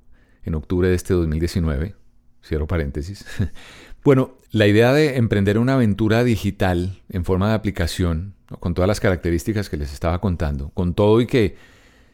en 0.42 0.54
octubre 0.54 0.88
de 0.88 0.94
este 0.94 1.14
2019, 1.14 1.94
cierro 2.42 2.66
paréntesis, 2.66 3.24
bueno, 4.04 4.36
la 4.50 4.66
idea 4.66 4.92
de 4.92 5.16
emprender 5.16 5.58
una 5.58 5.74
aventura 5.74 6.24
digital 6.24 7.02
en 7.08 7.24
forma 7.24 7.48
de 7.48 7.54
aplicación, 7.54 8.34
con 8.60 8.74
todas 8.74 8.88
las 8.88 9.00
características 9.00 9.68
que 9.68 9.76
les 9.76 9.92
estaba 9.92 10.20
contando, 10.20 10.70
con 10.70 10.94
todo 10.94 11.20
y 11.20 11.26
que 11.26 11.56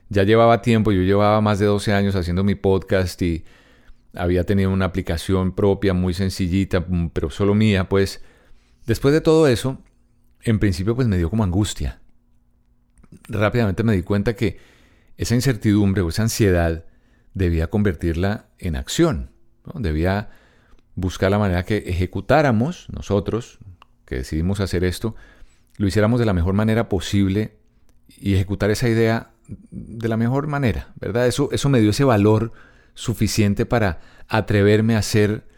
ya 0.08 0.24
llevaba 0.24 0.62
tiempo, 0.62 0.92
yo 0.92 1.02
llevaba 1.02 1.40
más 1.40 1.58
de 1.58 1.66
12 1.66 1.92
años 1.92 2.16
haciendo 2.16 2.44
mi 2.44 2.54
podcast 2.54 3.20
y 3.22 3.44
había 4.14 4.44
tenido 4.44 4.70
una 4.70 4.86
aplicación 4.86 5.52
propia 5.54 5.94
muy 5.94 6.14
sencillita, 6.14 6.80
mm, 6.80 7.10
pero 7.10 7.30
solo 7.30 7.54
mía, 7.54 7.88
pues 7.88 8.22
después 8.86 9.14
de 9.14 9.20
todo 9.20 9.46
eso, 9.46 9.78
en 10.42 10.58
principio 10.58 10.96
pues 10.96 11.06
me 11.06 11.16
dio 11.16 11.30
como 11.30 11.44
angustia. 11.44 12.00
Rápidamente 13.28 13.82
me 13.82 13.94
di 13.94 14.02
cuenta 14.02 14.34
que 14.34 14.58
esa 15.16 15.34
incertidumbre 15.34 16.02
o 16.02 16.08
esa 16.08 16.22
ansiedad 16.22 16.84
debía 17.34 17.68
convertirla 17.68 18.46
en 18.58 18.76
acción, 18.76 19.30
debía 19.74 20.30
buscar 20.94 21.30
la 21.30 21.38
manera 21.38 21.64
que 21.64 21.78
ejecutáramos 21.78 22.88
nosotros, 22.90 23.58
que 24.04 24.16
decidimos 24.16 24.60
hacer 24.60 24.84
esto, 24.84 25.14
lo 25.76 25.86
hiciéramos 25.86 26.20
de 26.20 26.26
la 26.26 26.32
mejor 26.32 26.54
manera 26.54 26.88
posible 26.88 27.56
y 28.08 28.34
ejecutar 28.34 28.70
esa 28.70 28.88
idea 28.88 29.30
de 29.70 30.08
la 30.08 30.16
mejor 30.16 30.46
manera, 30.46 30.92
¿verdad? 31.00 31.26
Eso, 31.26 31.48
eso 31.52 31.68
me 31.68 31.80
dio 31.80 31.90
ese 31.90 32.04
valor 32.04 32.52
suficiente 32.94 33.66
para 33.66 34.00
atreverme 34.28 34.96
a 34.96 35.02
ser, 35.02 35.48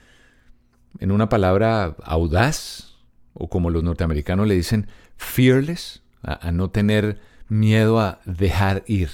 en 0.98 1.10
una 1.10 1.28
palabra, 1.28 1.96
audaz, 2.04 2.98
o 3.34 3.48
como 3.48 3.70
los 3.70 3.82
norteamericanos 3.82 4.46
le 4.46 4.54
dicen, 4.54 4.86
fearless, 5.16 6.02
a 6.22 6.52
no 6.52 6.70
tener 6.70 7.20
miedo 7.48 7.98
a 7.98 8.20
dejar 8.24 8.84
ir, 8.86 9.10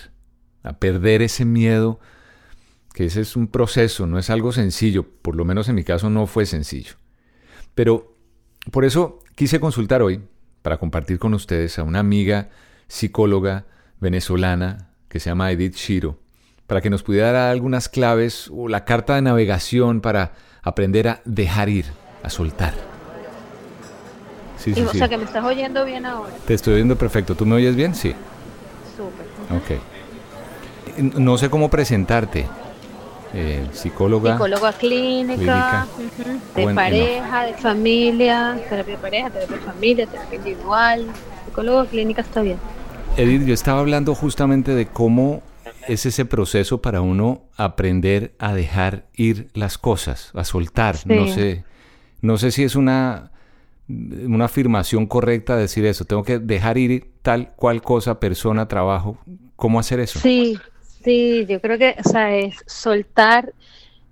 a 0.69 0.79
perder 0.79 1.23
ese 1.23 1.47
miedo 1.47 1.99
que 2.93 3.07
ese 3.07 3.23
es 3.23 3.37
un 3.37 3.47
proceso, 3.49 4.07
no 4.07 4.19
es 4.19 4.29
algo 4.29 4.53
sencillo, 4.53 5.07
por 5.23 5.35
lo 5.35 5.45
menos 5.45 5.69
en 5.69 5.77
mi 5.77 5.85
caso 5.85 6.11
no 6.11 6.27
fue 6.27 6.45
sencillo. 6.45 6.95
Pero 7.75 8.15
por 8.71 8.85
eso 8.85 9.21
quise 9.35 9.61
consultar 9.61 10.03
hoy, 10.03 10.21
para 10.61 10.77
compartir 10.77 11.19
con 11.19 11.33
ustedes, 11.33 11.79
a 11.79 11.85
una 11.85 12.01
amiga 12.01 12.51
psicóloga 12.87 13.65
venezolana 13.99 14.91
que 15.09 15.21
se 15.21 15.31
llama 15.31 15.51
Edith 15.53 15.77
Shiro, 15.77 16.19
para 16.67 16.83
que 16.83 16.91
nos 16.91 17.03
pudiera 17.03 17.33
dar 17.33 17.51
algunas 17.51 17.89
claves 17.89 18.51
o 18.53 18.69
la 18.69 18.85
carta 18.85 19.15
de 19.15 19.23
navegación 19.23 20.03
para 20.03 20.35
aprender 20.63 21.09
a 21.09 21.23
dejar 21.25 21.71
ir, 21.71 21.87
a 22.23 22.29
soltar. 22.29 22.75
Sí, 24.59 24.75
sí, 24.75 24.83
o 24.83 24.93
sea 24.93 25.09
que 25.09 25.17
me 25.17 25.25
estás 25.25 25.45
oyendo 25.45 25.85
bien 25.87 26.05
ahora. 26.05 26.33
Te 26.47 26.53
estoy 26.53 26.75
oyendo 26.75 26.99
perfecto. 26.99 27.35
¿Tú 27.37 27.47
me 27.47 27.55
oyes 27.55 27.75
bien? 27.75 27.95
Sí. 27.95 28.13
Súper. 28.97 29.57
Ok. 29.57 29.98
No 30.99 31.39
sé 31.39 31.51
cómo 31.51 31.71
presentarte 31.71 32.47
eh, 33.35 33.67
psicóloga. 33.73 34.33
Psicóloga 34.33 34.73
clínica, 34.73 35.87
de 36.55 36.75
pareja, 36.75 37.47
de 37.47 37.55
familia, 37.55 38.61
terapia 38.69 38.97
de 38.97 39.03
pareja, 39.03 39.31
terapia 39.31 39.57
de 39.57 39.63
familia, 39.63 40.07
terapia 40.07 40.37
individual. 40.37 41.07
Psicóloga 41.47 41.87
clínica 41.87 42.23
está 42.23 42.43
bien. 42.43 42.59
Edith, 43.17 43.45
yo 43.45 43.55
estaba 43.55 43.81
hablando 43.81 44.15
justamente 44.15 44.75
de 44.75 44.87
cómo 44.87 45.43
es 45.89 46.07
ese 46.07 46.25
proceso 46.25 46.81
para 46.81 47.01
uno 47.01 47.43
aprender 47.57 48.35
a 48.39 48.53
dejar 48.55 49.07
ir 49.15 49.49
las 49.55 49.79
cosas, 49.79 50.31
a 50.35 50.45
soltar. 50.45 50.97
No 51.07 51.27
sé, 51.27 51.65
no 52.21 52.39
sé 52.39 52.51
si 52.51 52.63
es 52.63 52.77
una, 52.77 53.33
una 53.89 54.45
afirmación 54.45 55.07
correcta 55.07 55.57
decir 55.57 55.85
eso. 55.87 56.05
Tengo 56.05 56.23
que 56.23 56.39
dejar 56.39 56.79
ir 56.79 57.11
tal 57.23 57.53
cual 57.57 57.83
cosa, 57.83 58.21
persona, 58.21 58.69
trabajo. 58.69 59.19
¿Cómo 59.57 59.81
hacer 59.81 59.99
eso? 59.99 60.21
Sí, 60.21 60.59
Sí, 61.03 61.47
yo 61.49 61.61
creo 61.61 61.79
que, 61.79 61.97
o 62.05 62.09
sea, 62.09 62.37
es 62.37 62.57
soltar 62.67 63.55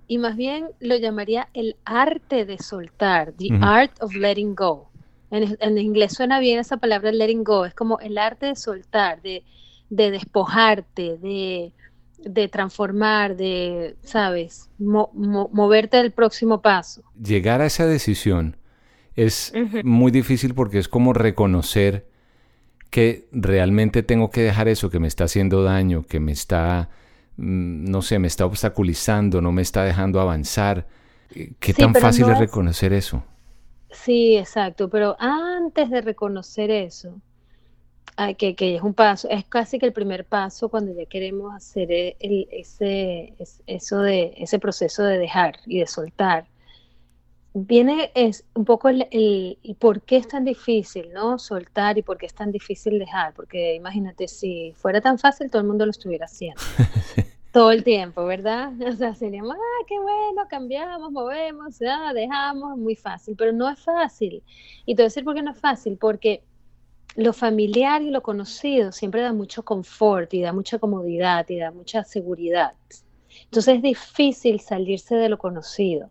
y 0.07 0.17
más 0.17 0.37
bien 0.37 0.67
lo 0.79 0.95
llamaría 0.95 1.49
el 1.53 1.75
arte 1.83 2.45
de 2.45 2.57
soltar, 2.57 3.33
the 3.33 3.49
art 3.61 3.91
of 4.01 4.15
letting 4.15 4.55
go. 4.55 4.89
En, 5.29 5.77
inglés 5.77 6.13
suena 6.13 6.39
bien 6.39 6.59
esa 6.59 6.77
palabra 6.77 7.11
letting 7.11 7.43
go, 7.43 7.65
es 7.65 7.73
como 7.73 7.99
el 7.99 8.17
arte 8.17 8.45
de 8.47 8.55
soltar, 8.55 9.21
de, 9.21 9.43
despojarte, 9.89 11.17
de, 11.17 12.47
transformar, 12.47 13.35
de, 13.35 13.97
¿sabes? 14.03 14.69
moverte 14.77 15.97
al 15.97 16.11
próximo 16.11 16.61
paso. 16.61 17.03
Llegar 17.21 17.59
a 17.59 17.65
esa 17.65 17.85
decisión 17.85 18.55
es 19.15 19.51
muy 19.83 20.11
difícil 20.11 20.53
porque 20.53 20.79
es 20.79 20.87
como 20.87 21.11
reconocer 21.11 22.07
que 22.89 23.27
realmente 23.31 24.03
tengo 24.03 24.29
que 24.29 24.41
dejar 24.41 24.67
eso 24.67 24.89
que 24.89 24.99
me 24.99 25.07
está 25.07 25.25
haciendo 25.25 25.63
daño, 25.63 26.03
que 26.03 26.19
me 26.19 26.31
está, 26.31 26.89
mm, 27.37 27.89
no 27.89 28.01
sé, 28.01 28.19
me 28.19 28.27
está 28.27 28.45
obstaculizando, 28.45 29.41
no 29.41 29.51
me 29.51 29.61
está 29.61 29.83
dejando 29.83 30.19
avanzar. 30.19 30.87
Eh, 31.35 31.51
¿Qué 31.59 31.73
tan 31.73 31.93
fácil 31.93 32.29
es 32.29 32.39
reconocer 32.39 32.93
eso? 32.93 33.23
Sí, 33.91 34.37
exacto, 34.37 34.89
pero 34.89 35.15
antes 35.19 35.89
de 35.89 36.01
reconocer 36.01 36.71
eso, 36.71 37.21
que, 38.37 38.55
que, 38.55 38.75
es 38.75 38.81
un 38.81 38.93
paso, 38.93 39.29
es 39.29 39.45
casi 39.45 39.77
que 39.77 39.85
el 39.85 39.93
primer 39.93 40.25
paso 40.25 40.69
cuando 40.69 40.93
ya 40.93 41.05
queremos 41.05 41.53
hacer 41.53 41.91
el, 41.91 42.47
ese, 42.51 43.33
eso 43.67 44.01
de, 44.01 44.33
ese 44.37 44.59
proceso 44.59 45.03
de 45.03 45.19
dejar 45.19 45.59
y 45.67 45.79
de 45.79 45.87
soltar 45.87 46.47
viene 47.65 48.11
es 48.13 48.45
un 48.53 48.65
poco 48.65 48.89
el, 48.89 49.07
el, 49.11 49.57
por 49.79 50.01
qué 50.01 50.17
es 50.17 50.27
tan 50.27 50.45
difícil, 50.45 51.11
¿no? 51.11 51.39
Soltar 51.39 51.97
y 51.97 52.03
por 52.03 52.17
qué 52.17 52.27
es 52.27 52.33
tan 52.33 52.51
difícil 52.51 52.99
dejar, 52.99 53.33
porque 53.33 53.73
imagínate, 53.75 54.27
si 54.27 54.73
fuera 54.75 55.01
tan 55.01 55.17
fácil, 55.17 55.49
todo 55.49 55.61
el 55.61 55.67
mundo 55.67 55.85
lo 55.85 55.91
estuviera 55.91 56.25
haciendo. 56.25 56.61
todo 57.51 57.71
el 57.71 57.83
tiempo, 57.83 58.25
¿verdad? 58.25 58.71
O 58.87 58.91
sea, 58.93 59.15
seríamos, 59.15 59.55
ah, 59.55 59.85
qué 59.87 59.99
bueno, 59.99 60.47
cambiamos, 60.47 61.11
movemos, 61.11 61.79
ya, 61.79 62.13
dejamos, 62.13 62.77
muy 62.77 62.95
fácil, 62.95 63.35
pero 63.35 63.51
no 63.51 63.67
es 63.69 63.79
fácil. 63.79 64.43
Y 64.85 64.95
te 64.95 65.01
voy 65.01 65.05
a 65.05 65.09
decir 65.09 65.23
por 65.23 65.33
qué 65.33 65.41
no 65.41 65.51
es 65.51 65.59
fácil, 65.59 65.97
porque 65.97 66.43
lo 67.15 67.33
familiar 67.33 68.03
y 68.03 68.11
lo 68.11 68.21
conocido 68.21 68.91
siempre 68.91 69.21
da 69.21 69.33
mucho 69.33 69.65
confort 69.65 70.31
y 70.35 70.41
da 70.43 70.53
mucha 70.53 70.77
comodidad 70.77 71.49
y 71.49 71.57
da 71.57 71.71
mucha 71.71 72.03
seguridad. 72.03 72.73
Entonces 73.45 73.75
es 73.75 73.81
difícil 73.81 74.59
salirse 74.59 75.15
de 75.15 75.29
lo 75.29 75.37
conocido. 75.37 76.09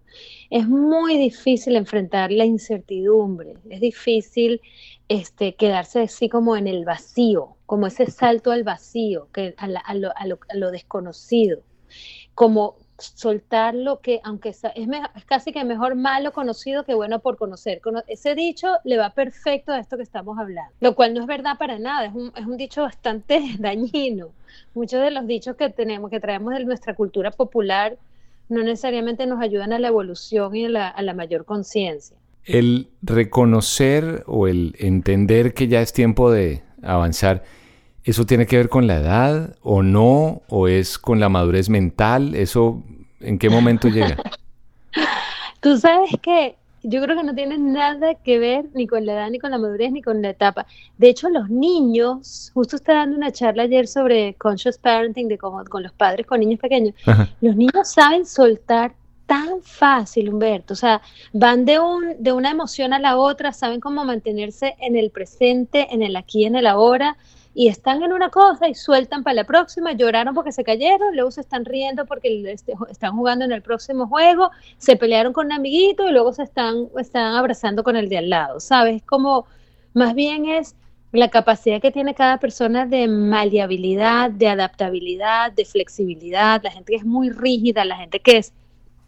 Es 0.51 0.69
muy 0.69 1.19
difícil 1.19 1.77
enfrentar 1.77 2.33
la 2.33 2.45
incertidumbre. 2.45 3.55
Es 3.71 3.81
difícil 3.81 4.61
este, 5.09 5.55
quedarse 5.55 6.01
así 6.01 6.29
como 6.29 6.57
en 6.57 6.67
el 6.67 6.85
vacío, 6.85 7.57
como 7.67 7.87
ese 7.87 8.11
salto 8.11 8.51
al 8.51 8.65
vacío, 8.65 9.29
que, 9.33 9.55
a, 9.59 9.95
lo, 9.95 10.71
desconocido. 10.71 11.63
Como, 12.35 12.77
soltar 12.99 13.75
lo 13.75 14.01
que, 14.01 14.21
aunque 14.25 14.51
es, 14.51 14.63
es, 14.75 14.89
casi 15.27 15.53
que 15.53 15.65
mejor 15.65 15.95
malo 15.95 16.33
conocido 16.33 16.85
que 16.85 16.95
bueno 16.95 17.21
por 17.21 17.37
conocer. 17.37 17.81
ese 18.07 18.35
dicho 18.35 18.69
le 18.85 18.97
va 18.97 19.11
perfecto 19.11 19.73
a 19.73 19.79
esto 19.79 19.97
que 19.97 20.03
estamos 20.03 20.39
hablando, 20.39 20.73
lo 20.81 20.95
cual 20.95 21.15
no 21.15 21.21
es 21.21 21.27
verdad 21.27 21.59
para 21.59 21.79
nada, 21.79 22.07
es 22.07 22.15
un, 22.15 22.33
es 22.35 22.47
un 22.47 22.57
dicho 22.57 22.83
bastante 22.83 23.43
dañino. 23.59 24.29
Muchos 24.75 25.03
de 25.03 25.11
los 25.11 25.27
dichos 25.27 25.57
que 25.57 25.71
tenemos, 25.71 26.11
que 26.11 26.21
traemos 26.21 26.55
de 26.55 26.65
nuestra 26.65 26.95
cultura 26.95 27.31
popular, 27.31 27.97
no 28.49 28.63
necesariamente 28.63 29.27
nos 29.27 29.41
ayudan 29.41 29.73
a 29.73 29.79
la 29.79 29.89
evolución 29.89 30.55
y 30.55 30.67
a 30.67 30.69
la, 30.69 30.89
a 30.89 31.03
la 31.03 31.15
mayor 31.15 31.45
conciencia. 31.45 32.17
El 32.45 32.89
reconocer 33.03 34.23
o 34.27 34.47
el 34.47 34.77
entender 34.79 35.53
que 35.53 35.67
ya 35.67 35.81
es 35.81 35.93
tiempo 35.93 36.31
de 36.31 36.63
avanzar 36.83 37.43
¿Eso 38.07 38.25
tiene 38.25 38.47
que 38.47 38.57
ver 38.57 38.69
con 38.69 38.87
la 38.87 38.99
edad 38.99 39.57
o 39.63 39.83
no? 39.83 40.43
¿O 40.49 40.69
es 40.69 40.97
con 40.97 41.19
la 41.19 41.29
madurez 41.29 41.69
mental? 41.69 42.37
¿Eso 42.37 42.85
en 43.19 43.37
qué 43.37 43.51
momento 43.51 43.89
llega? 43.89 44.17
Tú 45.61 45.77
sabes 45.77 46.11
que 46.23 46.55
yo 46.85 47.03
creo 47.03 47.17
que 47.17 47.25
no 47.25 47.35
tiene 47.35 47.59
nada 47.59 48.15
que 48.15 48.39
ver 48.39 48.67
ni 48.75 48.87
con 48.87 49.05
la 49.05 49.15
edad, 49.15 49.31
ni 49.31 49.41
con 49.41 49.51
la 49.51 49.59
madurez, 49.59 49.91
ni 49.91 50.03
con 50.03 50.23
la 50.23 50.31
etapa. 50.31 50.67
De 50.99 51.09
hecho, 51.09 51.29
los 51.31 51.51
niños, 51.51 52.53
justo 52.55 52.77
estaba 52.77 53.01
dando 53.01 53.17
una 53.17 53.33
charla 53.33 53.65
ayer 53.65 53.89
sobre 53.89 54.35
conscious 54.35 54.79
parenting, 54.79 55.27
de 55.27 55.37
cómo 55.37 55.65
con 55.65 55.83
los 55.83 55.93
padres 55.93 56.29
con 56.29 56.39
niños 56.39 56.61
pequeños, 56.61 56.95
los 57.41 57.57
niños 57.57 57.91
saben 57.91 58.25
soltar 58.25 58.95
tan 59.27 59.61
fácil, 59.63 60.29
Humberto. 60.29 60.75
O 60.75 60.77
sea, 60.77 61.03
van 61.33 61.65
de, 61.65 61.81
un, 61.81 62.15
de 62.21 62.31
una 62.31 62.53
emoción 62.53 62.93
a 62.93 63.01
la 63.01 63.17
otra, 63.17 63.53
saben 63.53 63.81
cómo 63.81 64.05
mantenerse 64.05 64.77
en 64.79 64.95
el 64.95 65.11
presente, 65.11 65.89
en 65.93 66.05
el 66.05 66.15
aquí, 66.15 66.45
en 66.45 66.55
el 66.55 66.69
ahora, 66.69 67.17
y 67.59 67.69
están 67.69 68.03
en 68.03 68.13
una 68.13 68.29
cosa 68.29 68.69
y 68.69 68.75
sueltan 68.75 69.25
para 69.25 69.33
la 69.33 69.45
próxima, 69.45 69.93
lloraron 69.93 70.35
porque 70.35 70.53
se 70.53 70.63
cayeron, 70.63 71.15
luego 71.15 71.31
se 71.31 71.41
están 71.41 71.65
riendo 71.65 72.05
porque 72.05 72.53
este, 72.53 72.75
están 72.91 73.17
jugando 73.17 73.47
en 73.47 73.53
el 73.53 73.63
próximo 73.63 74.07
juego, 74.07 74.51
se 74.77 74.97
pelearon 74.97 75.33
con 75.33 75.47
un 75.47 75.53
amiguito 75.53 76.07
y 76.07 76.13
luego 76.13 76.35
se 76.35 76.43
están, 76.43 76.89
están 76.99 77.35
abrazando 77.35 77.83
con 77.83 77.97
el 77.97 78.11
de 78.11 78.19
al 78.19 78.29
lado, 78.29 78.61
¿sabes? 78.61 79.03
Como 79.05 79.47
más 79.95 80.15
bien 80.15 80.45
es 80.45 80.77
la 81.13 81.31
capacidad 81.31 81.81
que 81.81 81.91
tiene 81.91 82.15
cada 82.15 82.37
persona 82.37 82.85
de 82.85 83.09
maleabilidad, 83.09 84.31
de 84.31 84.49
adaptabilidad, 84.49 85.51
de 85.51 85.65
flexibilidad, 85.65 86.61
la 86.63 86.71
gente 86.71 86.93
que 86.93 86.99
es 86.99 87.07
muy 87.07 87.31
rígida, 87.31 87.87
la 87.87 87.97
gente 87.97 88.21
que 88.21 88.37
es 88.37 88.53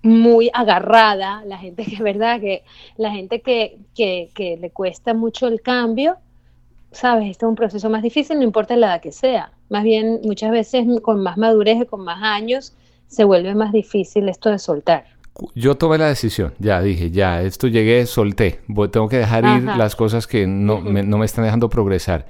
muy 0.03 0.51
agarrada, 0.55 1.45
la 1.45 1.59
gente 1.59 1.85
que 1.85 1.97
es 1.97 2.01
verdad, 2.13 2.41
que 2.41 2.65
la 2.97 3.11
gente 3.11 3.43
que, 3.43 3.79
que, 3.95 4.57
le 4.59 4.71
cuesta 4.71 5.13
mucho 5.13 5.49
el 5.49 5.61
cambio, 5.61 6.17
sabes, 6.93 7.31
este 7.31 7.45
es 7.45 7.49
un 7.49 7.55
proceso 7.55 7.91
más 7.91 8.03
difícil, 8.03 8.39
no 8.39 8.45
importa 8.45 8.77
la 8.77 8.89
edad 8.89 9.01
que 9.01 9.13
sea. 9.13 9.53
Más 9.69 9.85
bien, 9.85 10.21
muchas 10.25 10.51
veces 10.51 10.87
con 11.03 11.23
más 11.23 11.37
madurez 11.37 11.83
y 11.83 11.87
con 11.87 12.03
más 12.03 12.23
años, 12.23 12.75
se 13.07 13.25
vuelve 13.25 13.55
más 13.55 13.73
difícil 13.73 14.29
esto 14.29 14.51
de 14.51 14.59
soltar. 14.59 15.05
Yo 15.55 15.77
tomé 15.77 15.99
la 15.99 16.09
decisión, 16.09 16.53
ya 16.59 16.81
dije, 16.83 17.11
ya, 17.11 17.43
esto 17.43 17.69
llegué, 17.69 18.07
solté, 18.07 18.61
tengo 18.91 19.09
que 19.09 19.19
dejar 19.19 19.45
ir 19.45 19.63
las 19.63 19.95
cosas 19.95 20.27
que 20.27 20.47
no, 20.47 20.81
me, 20.81 21.05
no 21.05 21.19
me 21.19 21.27
están 21.27 21.45
dejando 21.45 21.69
progresar. 21.69 22.27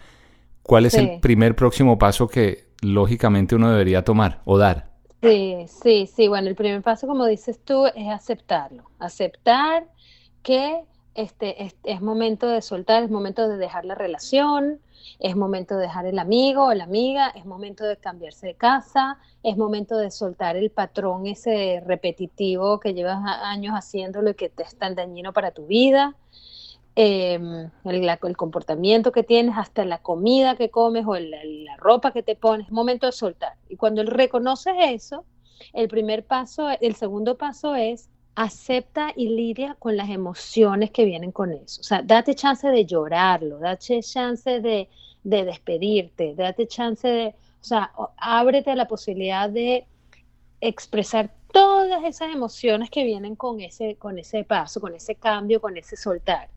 ¿Cuál 0.62 0.84
es 0.84 0.94
el 0.94 1.18
primer 1.20 1.56
próximo 1.56 1.96
paso 1.96 2.28
que 2.28 2.68
lógicamente 2.82 3.54
uno 3.54 3.70
debería 3.70 4.04
tomar 4.04 4.42
o 4.44 4.58
dar? 4.58 4.90
Sí, 5.22 5.64
sí, 5.82 6.06
sí. 6.14 6.28
Bueno, 6.28 6.48
el 6.48 6.54
primer 6.54 6.82
paso, 6.82 7.06
como 7.06 7.26
dices 7.26 7.58
tú, 7.64 7.86
es 7.86 8.08
aceptarlo. 8.08 8.84
Aceptar 8.98 9.86
que 10.42 10.80
este, 11.18 11.74
es, 11.82 12.00
momento 12.00 12.46
de 12.46 12.62
soltar, 12.62 13.02
es 13.02 13.10
momento 13.10 13.48
de 13.48 13.56
dejar 13.56 13.84
la 13.84 13.96
relación, 13.96 14.78
es 15.18 15.34
momento 15.34 15.74
de 15.74 15.82
dejar 15.82 16.06
el 16.06 16.20
amigo 16.20 16.66
o 16.66 16.74
la 16.74 16.84
amiga, 16.84 17.30
es 17.30 17.44
momento 17.44 17.84
de 17.84 17.96
cambiarse 17.96 18.46
de 18.46 18.54
casa, 18.54 19.18
es 19.42 19.56
momento 19.56 19.96
de 19.96 20.12
soltar 20.12 20.56
el 20.56 20.70
patrón 20.70 21.26
ese 21.26 21.82
repetitivo 21.84 22.78
que 22.78 22.94
llevas 22.94 23.18
años 23.42 23.74
haciéndolo 23.74 24.30
y 24.30 24.34
que 24.34 24.48
te 24.48 24.62
es 24.62 24.76
tan 24.76 24.94
dañino 24.94 25.32
para 25.32 25.50
tu 25.50 25.66
vida. 25.66 26.14
Em, 26.94 27.68
el, 27.84 28.36
comportamiento 28.36 29.10
que 29.10 29.24
tienes, 29.24 29.56
hasta 29.58 29.84
la 29.84 29.98
comida 29.98 30.54
que 30.54 30.70
comes 30.70 31.04
o 31.04 31.18
la, 31.18 31.76
ropa 31.78 32.12
que 32.12 32.22
te 32.22 32.36
pones, 32.36 32.68
es 32.68 32.72
momento 32.72 33.06
de 33.06 33.12
soltar. 33.12 33.54
Y 33.68 33.74
cuando 33.74 34.04
reconoces 34.04 34.74
eso, 34.80 35.24
el 35.72 35.88
primer 35.88 36.24
paso, 36.24 36.68
el 36.80 36.94
segundo 36.94 37.36
paso 37.36 37.74
es 37.74 38.08
acepta 38.38 39.12
y 39.16 39.30
lidia 39.30 39.74
con 39.80 39.96
las 39.96 40.08
emociones 40.10 40.92
que 40.92 41.04
vienen 41.04 41.32
con 41.32 41.52
eso. 41.52 41.80
O 41.80 41.84
sea, 41.84 42.02
date 42.02 42.36
chance 42.36 42.68
de 42.68 42.86
llorarlo, 42.86 43.58
date 43.58 44.00
chance 44.00 44.60
de, 44.60 44.88
de 45.24 45.44
despedirte, 45.44 46.34
date 46.36 46.68
chance 46.68 47.08
de, 47.08 47.34
o 47.60 47.64
sea, 47.64 47.90
ábrete 48.16 48.70
a 48.70 48.76
la 48.76 48.86
posibilidad 48.86 49.50
de 49.50 49.86
expresar 50.60 51.34
todas 51.52 52.04
esas 52.04 52.32
emociones 52.32 52.90
que 52.90 53.02
vienen 53.02 53.34
con 53.34 53.60
ese, 53.60 53.96
con 53.96 54.20
ese 54.20 54.44
paso, 54.44 54.80
con 54.80 54.94
ese 54.94 55.16
cambio, 55.16 55.60
con 55.60 55.76
ese 55.76 55.96
soltar 55.96 56.48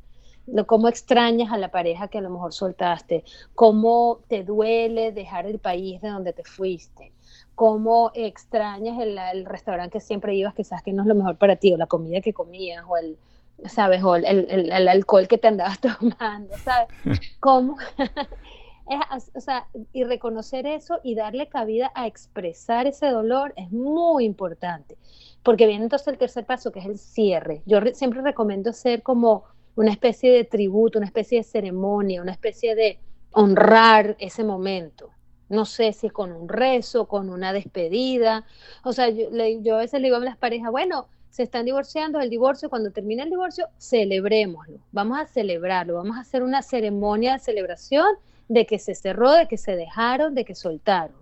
cómo 0.66 0.88
extrañas 0.88 1.52
a 1.52 1.58
la 1.58 1.70
pareja 1.70 2.08
que 2.08 2.18
a 2.18 2.22
lo 2.22 2.30
mejor 2.30 2.54
soltaste, 2.54 3.24
cómo 3.56 4.20
te 4.28 4.44
duele 4.44 5.12
dejar 5.12 5.46
el 5.46 5.60
país 5.60 6.02
de 6.02 6.10
donde 6.10 6.34
te 6.34 6.44
fuiste, 6.44 7.12
cómo 7.56 8.12
extrañas 8.14 9.00
el, 9.00 9.46
restaurante 9.46 9.94
que 9.94 10.00
siempre 10.00 10.36
ibas, 10.36 10.54
que 10.54 10.64
sabes 10.64 10.84
que 10.84 10.94
no 10.94 11.04
es 11.04 11.08
lo 11.08 11.16
mejor 11.16 11.38
para 11.38 11.56
ti, 11.56 11.74
o 11.74 11.78
la 11.78 11.88
comida 11.88 12.22
que 12.22 12.34
comías, 12.34 12.84
o 12.88 12.98
el, 12.98 13.18
¿sabes? 13.66 14.04
O 14.04 14.16
el, 14.16 14.88
alcohol 14.90 15.28
que 15.28 15.38
te 15.38 15.48
andabas 15.48 15.80
tomando, 16.00 16.58
¿sabes? 16.58 16.90
¿Cómo? 17.40 17.78
o 19.36 19.40
sea, 19.40 19.68
y 19.94 20.04
reconocer 20.04 20.66
eso 20.66 21.00
y 21.04 21.16
darle 21.16 21.48
cabida 21.48 21.92
a 21.96 22.08
expresar 22.08 22.88
ese 22.88 23.08
dolor 23.08 23.54
es 23.56 23.72
muy 23.72 24.26
importante, 24.26 24.98
porque 25.44 25.68
viene 25.68 25.84
entonces 25.84 26.08
el 26.10 26.18
tercer 26.18 26.46
paso, 26.46 26.72
que 26.72 26.80
es 26.80 26.86
el 26.86 26.98
cierre. 26.98 27.62
Yo 27.66 27.80
siempre 27.94 28.22
recomiendo 28.22 28.74
ser 28.74 29.02
como 29.02 29.46
una 29.76 29.92
especie 29.92 30.32
de 30.32 30.44
tributo, 30.44 31.00
una 31.00 31.08
especie 31.08 31.40
de 31.40 31.44
ceremonia, 31.44 32.22
una 32.22 32.32
especie 32.32 32.76
de 32.76 33.00
honrar 33.32 34.16
ese 34.20 34.44
momento. 34.44 35.10
No 35.50 35.66
sé 35.66 35.94
si 35.94 36.10
con 36.10 36.32
un 36.32 36.48
rezo, 36.48 37.08
con 37.08 37.30
una 37.30 37.54
despedida. 37.54 38.46
O 38.84 38.94
sea, 38.94 39.10
yo, 39.10 39.30
yo 39.62 39.76
a 39.76 39.80
veces 39.80 40.00
le 40.00 40.08
digo 40.08 40.18
a 40.18 40.20
las 40.20 40.38
parejas, 40.38 40.72
bueno, 40.72 41.08
se 41.32 41.44
están 41.44 41.66
divorciando, 41.66 42.20
el 42.20 42.30
divorcio, 42.30 42.70
cuando 42.70 42.92
termine 42.92 43.24
el 43.24 43.30
divorcio, 43.30 43.70
celebrémoslo, 43.78 44.80
vamos 44.92 45.18
a 45.18 45.26
celebrarlo, 45.26 45.96
vamos 45.96 46.18
a 46.18 46.22
hacer 46.22 46.44
una 46.44 46.62
ceremonia 46.62 47.34
de 47.34 47.40
celebración 47.40 48.06
de 48.50 48.66
que 48.66 48.80
se 48.80 48.96
cerró, 48.96 49.32
de 49.32 49.48
que 49.48 49.58
se 49.58 49.78
dejaron, 49.78 50.36
de 50.36 50.44
que 50.44 50.56
soltaron, 50.56 51.16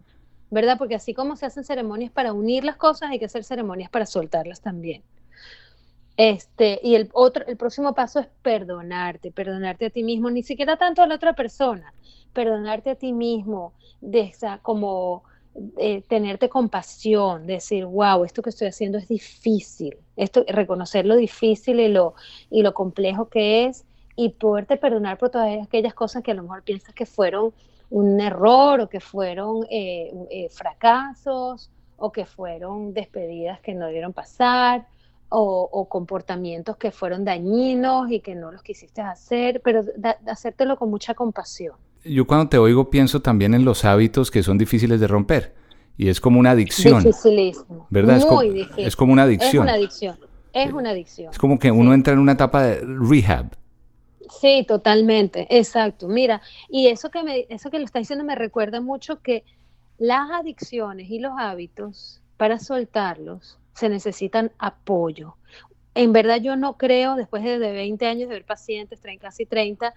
¿verdad? 0.50 0.80
Porque 0.80 0.96
así 0.96 1.14
como 1.14 1.36
se 1.36 1.46
hacen 1.46 1.64
ceremonias 1.64 2.12
para 2.12 2.34
unir 2.34 2.64
las 2.64 2.76
cosas, 2.76 3.12
hay 3.12 3.20
que 3.20 3.26
hacer 3.26 3.44
ceremonias 3.44 3.92
para 3.92 4.08
soltarlas 4.08 4.62
también. 4.62 5.04
Este, 6.20 6.82
y 6.84 6.96
el 6.96 7.10
otro, 7.14 7.46
el 7.48 7.56
próximo 7.56 7.96
paso 7.96 8.20
es 8.20 8.28
perdonarte, 8.42 9.32
perdonarte 9.32 9.86
a 9.86 9.90
ti 9.90 10.04
mismo, 10.04 10.30
ni 10.30 10.44
siquiera 10.44 10.76
tanto 10.76 11.02
a 11.02 11.08
la 11.08 11.16
otra 11.16 11.32
persona, 11.32 11.94
perdonarte 12.34 12.90
a 12.90 12.96
ti 12.96 13.14
mismo, 13.14 13.72
de 14.02 14.20
esa, 14.24 14.58
como 14.58 15.24
eh, 15.78 16.02
tenerte 16.10 16.50
compasión, 16.50 17.48
decir, 17.48 17.86
wow, 17.86 18.26
esto 18.26 18.42
que 18.42 18.50
estoy 18.50 18.68
haciendo 18.68 18.98
es 18.98 19.08
difícil, 19.08 19.96
esto, 20.18 20.44
reconocer 20.50 21.06
lo 21.06 21.16
difícil 21.16 21.80
y 21.80 21.88
lo, 21.88 22.16
y 22.50 22.64
lo 22.64 22.74
complejo 22.74 23.30
que 23.30 23.68
es, 23.68 23.86
y 24.18 24.28
poderte 24.28 24.76
perdonar 24.76 25.18
por 25.18 25.30
todas 25.30 25.66
aquellas 25.66 25.94
cosas 25.94 26.22
que 26.22 26.32
a 26.32 26.36
lo 26.36 26.44
mejor 26.44 26.64
piensas 26.64 26.94
que 26.94 27.06
fueron 27.06 27.54
un 27.90 28.20
error 28.20 28.82
o 28.82 28.90
que 28.90 29.00
fueron 29.00 29.66
eh, 29.72 30.12
eh, 30.32 30.50
fracasos 30.50 31.72
o 31.96 32.12
que 32.12 32.26
fueron 32.26 32.94
despedidas 32.94 33.62
que 33.62 33.74
no 33.74 33.88
dieron 33.88 34.12
pasar 34.12 34.86
o, 35.30 35.88
comportamientos 35.90 36.78
que 36.78 36.92
fueron 36.92 37.24
dañinos 37.24 38.12
y 38.12 38.20
que 38.20 38.36
no 38.36 38.52
los 38.52 38.64
quisiste 38.64 39.02
hacer, 39.02 39.62
pero 39.64 39.84
hacértelo 40.28 40.78
con 40.78 40.90
mucha 40.90 41.14
compasión. 41.14 41.76
Yo 42.04 42.26
cuando 42.26 42.50
te 42.50 42.58
oigo 42.58 42.90
pienso 42.90 43.22
también 43.22 43.54
en 43.54 43.66
los 43.66 43.86
hábitos 43.86 44.32
que 44.32 44.42
son 44.42 44.58
difíciles 44.58 45.00
de 45.00 45.08
romper 45.08 45.54
y 45.98 46.10
es 46.10 46.22
como 46.22 46.40
una 46.40 46.52
adicción. 46.52 47.04
Dificilísimo. 47.04 47.88
¿Verdad? 47.90 48.14
Muy 48.14 48.20
es, 48.20 48.26
como, 48.26 48.42
difícil. 48.42 48.88
es 48.88 48.96
como 48.96 49.14
una 49.14 49.24
adicción. 49.24 49.50
Es 49.50 49.60
una 49.60 49.74
adicción. 49.74 50.20
Es 50.54 50.72
una 50.72 50.90
adicción. 50.92 51.32
Es 51.32 51.38
como 51.38 51.60
que 51.60 51.72
uno 51.72 51.94
entra 51.94 52.14
en 52.14 52.20
una 52.20 52.32
etapa 52.32 52.64
de 52.64 52.82
rehab. 52.82 53.52
Sí, 54.30 54.64
totalmente, 54.68 55.48
exacto. 55.50 56.08
Mira, 56.08 56.42
y 56.70 56.88
eso 56.88 57.10
que 57.10 57.24
me, 57.24 57.46
eso 57.50 57.70
que 57.70 57.80
lo 57.80 57.86
está 57.86 58.00
diciendo 58.00 58.24
me 58.24 58.36
recuerda 58.36 58.80
mucho 58.80 59.22
que 59.22 59.44
las 59.98 60.32
adicciones 60.32 61.10
y 61.10 61.20
los 61.20 61.34
hábitos, 61.38 62.22
para 62.38 62.60
soltarlos, 62.60 63.60
se 63.80 63.90
necesitan 63.90 64.52
apoyo. 64.60 65.36
En 65.96 66.14
verdad 66.14 66.40
yo 66.42 66.56
no 66.56 66.78
creo, 66.78 67.16
después 67.16 67.44
de 67.44 67.58
20 67.58 68.06
años 68.06 68.30
de 68.30 68.36
ver 68.36 68.46
pacientes, 68.46 69.02
casi 69.20 69.46
30, 69.46 69.94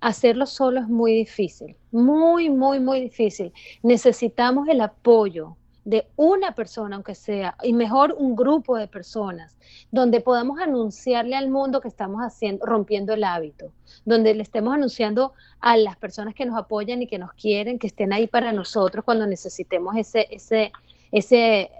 hacerlo 0.00 0.46
solo 0.46 0.80
es 0.80 0.88
muy 0.88 1.12
difícil, 1.12 1.76
muy, 1.90 2.48
muy, 2.48 2.78
muy 2.80 3.00
difícil. 3.00 3.52
Necesitamos 3.82 4.68
el 4.68 4.80
apoyo 4.80 5.56
de 5.84 6.06
una 6.16 6.54
persona, 6.54 6.96
aunque 6.96 7.14
sea, 7.14 7.56
y 7.62 7.72
mejor 7.74 8.14
un 8.16 8.34
grupo 8.34 8.76
de 8.76 8.86
personas, 8.86 9.56
donde 9.90 10.20
podamos 10.20 10.58
anunciarle 10.60 11.36
al 11.36 11.50
mundo 11.50 11.80
que 11.80 11.88
estamos 11.88 12.22
haciendo, 12.22 12.64
rompiendo 12.64 13.12
el 13.12 13.24
hábito, 13.24 13.72
donde 14.04 14.32
le 14.34 14.42
estemos 14.42 14.74
anunciando 14.74 15.34
a 15.60 15.76
las 15.76 15.96
personas 15.96 16.34
que 16.34 16.46
nos 16.46 16.56
apoyan 16.56 17.02
y 17.02 17.06
que 17.06 17.18
nos 17.18 17.32
quieren, 17.34 17.78
que 17.78 17.88
estén 17.88 18.12
ahí 18.12 18.26
para 18.26 18.52
nosotros 18.52 19.04
cuando 19.04 19.26
necesitemos 19.26 19.94
ese, 19.96 20.26
ese, 20.30 20.72
ese 21.12 21.70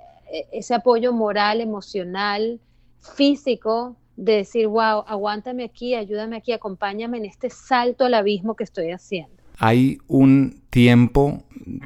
ese 0.52 0.74
apoyo 0.74 1.12
moral, 1.12 1.60
emocional, 1.60 2.60
físico, 3.00 3.96
de 4.16 4.36
decir, 4.36 4.66
wow, 4.68 5.04
aguántame 5.06 5.64
aquí, 5.64 5.94
ayúdame 5.94 6.36
aquí, 6.36 6.52
acompáñame 6.52 7.18
en 7.18 7.24
este 7.26 7.50
salto 7.50 8.04
al 8.04 8.14
abismo 8.14 8.54
que 8.54 8.64
estoy 8.64 8.90
haciendo. 8.90 9.34
Hay 9.58 9.98
un 10.08 10.62
tiempo 10.70 11.44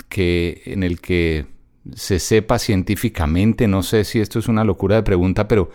que, 0.09 0.63
en 0.67 0.83
el 0.83 1.01
que 1.01 1.47
se 1.95 2.19
sepa 2.19 2.59
científicamente, 2.59 3.69
no 3.69 3.83
sé 3.83 4.05
si 4.05 4.21
esto 4.21 4.39
es 4.39 4.49
una 4.49 4.65
locura 4.65 4.97
de 4.97 5.03
pregunta, 5.03 5.49
pero 5.49 5.71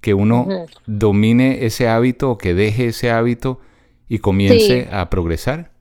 que 0.00 0.14
uno 0.14 0.46
domine 0.86 1.64
ese 1.66 1.88
hábito 1.88 2.30
o 2.30 2.38
que 2.38 2.54
deje 2.54 2.86
ese 2.86 3.10
hábito 3.10 3.60
y 4.08 4.18
comience 4.18 4.88
a 4.90 5.10
progresar. 5.10 5.72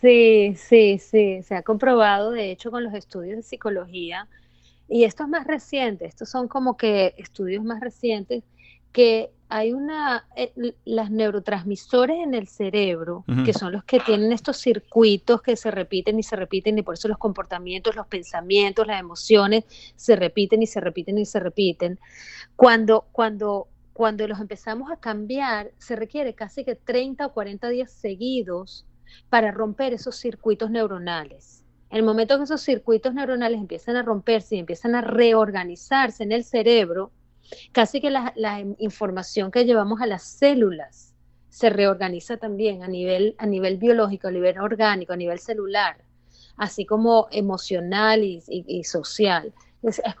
Sí, 0.00 0.54
sí, 0.56 0.98
sí, 0.98 1.42
se 1.42 1.54
ha 1.54 1.62
comprobado, 1.62 2.30
de 2.30 2.50
hecho, 2.50 2.70
con 2.70 2.84
los 2.84 2.94
estudios 2.94 3.36
de 3.36 3.42
psicología, 3.42 4.28
y 4.88 5.04
esto 5.04 5.24
es 5.24 5.28
más 5.28 5.46
reciente, 5.46 6.06
estos 6.06 6.30
son 6.30 6.48
como 6.48 6.76
que 6.76 7.14
estudios 7.18 7.62
más 7.62 7.80
recientes, 7.80 8.42
que 8.92 9.30
hay 9.50 9.72
una, 9.72 10.26
eh, 10.36 10.52
las 10.84 11.10
neurotransmisores 11.10 12.18
en 12.18 12.34
el 12.34 12.48
cerebro, 12.48 13.24
que 13.44 13.54
son 13.54 13.72
los 13.72 13.84
que 13.84 14.00
tienen 14.00 14.32
estos 14.32 14.58
circuitos 14.58 15.40
que 15.40 15.56
se 15.56 15.70
repiten 15.70 16.18
y 16.18 16.22
se 16.22 16.36
repiten, 16.36 16.78
y 16.78 16.82
por 16.82 16.94
eso 16.94 17.08
los 17.08 17.18
comportamientos, 17.18 17.96
los 17.96 18.06
pensamientos, 18.06 18.86
las 18.86 19.00
emociones 19.00 19.64
se 19.96 20.16
repiten 20.16 20.62
y 20.62 20.66
se 20.66 20.80
repiten 20.80 21.18
y 21.18 21.24
se 21.24 21.40
repiten. 21.40 21.98
Cuando, 22.56 23.06
cuando, 23.12 23.68
cuando 23.94 24.26
los 24.28 24.38
empezamos 24.38 24.90
a 24.90 24.96
cambiar, 24.96 25.72
se 25.78 25.96
requiere 25.96 26.34
casi 26.34 26.64
que 26.64 26.74
30 26.74 27.26
o 27.26 27.32
40 27.32 27.68
días 27.70 27.90
seguidos 27.90 28.86
para 29.30 29.50
romper 29.50 29.94
esos 29.94 30.16
circuitos 30.16 30.70
neuronales. 30.70 31.64
El 31.90 32.02
momento 32.02 32.36
que 32.36 32.44
esos 32.44 32.60
circuitos 32.60 33.14
neuronales 33.14 33.60
empiezan 33.60 33.96
a 33.96 34.02
romperse 34.02 34.56
y 34.56 34.58
empiezan 34.58 34.94
a 34.94 35.00
reorganizarse 35.00 36.22
en 36.22 36.32
el 36.32 36.44
cerebro, 36.44 37.12
casi 37.72 38.00
que 38.00 38.10
la, 38.10 38.34
información 38.78 39.50
que 39.50 39.64
llevamos 39.64 40.00
a 40.02 40.06
las 40.06 40.22
células 40.22 41.14
se 41.48 41.70
reorganiza 41.70 42.36
también 42.36 42.82
a 42.82 42.88
nivel, 42.88 43.34
a 43.38 43.46
nivel 43.46 43.78
biológico, 43.78 44.28
a 44.28 44.30
nivel 44.30 44.58
orgánico, 44.58 45.14
a 45.14 45.16
nivel 45.16 45.38
celular, 45.38 45.96
así 46.58 46.84
como 46.84 47.26
emocional 47.30 48.22
y, 48.22 48.84
social. 48.84 49.54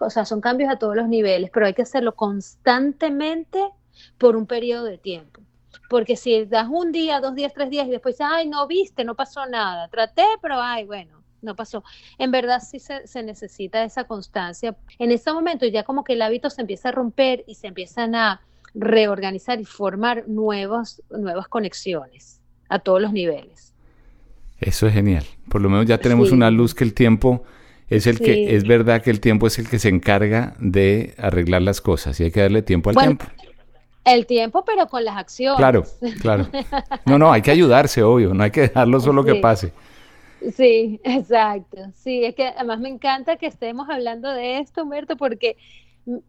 o 0.00 0.10
sea, 0.10 0.24
son 0.24 0.40
cambios 0.40 0.70
a 0.70 0.78
todos 0.78 0.96
los 0.96 1.06
niveles, 1.06 1.50
pero 1.52 1.66
hay 1.66 1.74
que 1.74 1.82
hacerlo 1.82 2.14
constantemente 2.14 3.62
por 4.16 4.36
un 4.36 4.46
periodo 4.46 4.84
de 4.84 4.96
tiempo. 4.96 5.42
Porque 5.90 6.16
si 6.16 6.46
das 6.46 6.68
un 6.70 6.92
día, 6.92 7.20
dos 7.20 7.34
días, 7.34 7.52
tres 7.54 7.68
días 7.68 7.86
y 7.86 7.90
después, 7.90 8.16
ay, 8.20 8.48
no 8.48 8.66
viste, 8.66 9.04
no 9.04 9.14
pasó 9.14 9.46
nada, 9.46 9.88
traté, 9.88 10.24
pero 10.40 10.60
ay, 10.60 10.84
bueno, 10.84 11.17
no 11.42 11.54
pasó. 11.54 11.84
En 12.18 12.30
verdad 12.30 12.60
sí 12.60 12.78
se, 12.78 13.06
se, 13.06 13.22
necesita 13.22 13.84
esa 13.84 14.04
constancia. 14.04 14.76
En 14.98 15.10
ese 15.10 15.32
momento 15.32 15.66
ya 15.66 15.82
como 15.82 16.04
que 16.04 16.14
el 16.14 16.22
hábito 16.22 16.50
se 16.50 16.60
empieza 16.60 16.90
a 16.90 16.92
romper 16.92 17.44
y 17.46 17.54
se 17.54 17.68
empiezan 17.68 18.14
a 18.14 18.40
reorganizar 18.74 19.60
y 19.60 19.64
formar 19.64 20.28
nuevos, 20.28 21.02
nuevas 21.10 21.48
conexiones 21.48 22.40
a 22.68 22.78
todos 22.78 23.00
los 23.00 23.12
niveles. 23.12 23.72
Eso 24.58 24.86
es 24.86 24.92
genial. 24.92 25.24
Por 25.48 25.60
lo 25.60 25.68
menos 25.68 25.86
ya 25.86 25.98
tenemos 25.98 26.32
una 26.32 26.50
luz 26.50 26.74
que 26.74 26.84
el 26.84 26.94
tiempo 26.94 27.44
es 27.88 28.06
el 28.06 28.18
que, 28.18 28.54
es 28.54 28.64
verdad 28.64 29.02
que 29.02 29.10
el 29.10 29.20
tiempo 29.20 29.46
es 29.46 29.58
el 29.58 29.68
que 29.68 29.78
se 29.78 29.88
encarga 29.88 30.54
de 30.58 31.14
arreglar 31.16 31.62
las 31.62 31.80
cosas 31.80 32.18
y 32.20 32.24
hay 32.24 32.30
que 32.30 32.40
darle 32.40 32.62
tiempo 32.62 32.90
al 32.90 32.96
tiempo. 32.96 33.24
El 34.04 34.26
tiempo, 34.26 34.64
pero 34.64 34.86
con 34.86 35.04
las 35.04 35.16
acciones. 35.16 35.58
Claro, 35.58 35.84
claro. 36.20 36.48
No, 37.04 37.18
no, 37.18 37.32
hay 37.32 37.42
que 37.42 37.50
ayudarse, 37.50 38.02
obvio, 38.02 38.32
no 38.34 38.42
hay 38.42 38.50
que 38.50 38.62
dejarlo 38.62 39.00
solo 39.00 39.24
que 39.24 39.36
pase. 39.36 39.72
Sí, 40.54 41.00
exacto. 41.04 41.78
Sí, 41.94 42.24
es 42.24 42.34
que 42.34 42.46
además 42.46 42.80
me 42.80 42.88
encanta 42.88 43.36
que 43.36 43.46
estemos 43.46 43.88
hablando 43.88 44.32
de 44.32 44.58
esto, 44.58 44.82
Humberto, 44.82 45.16
porque 45.16 45.56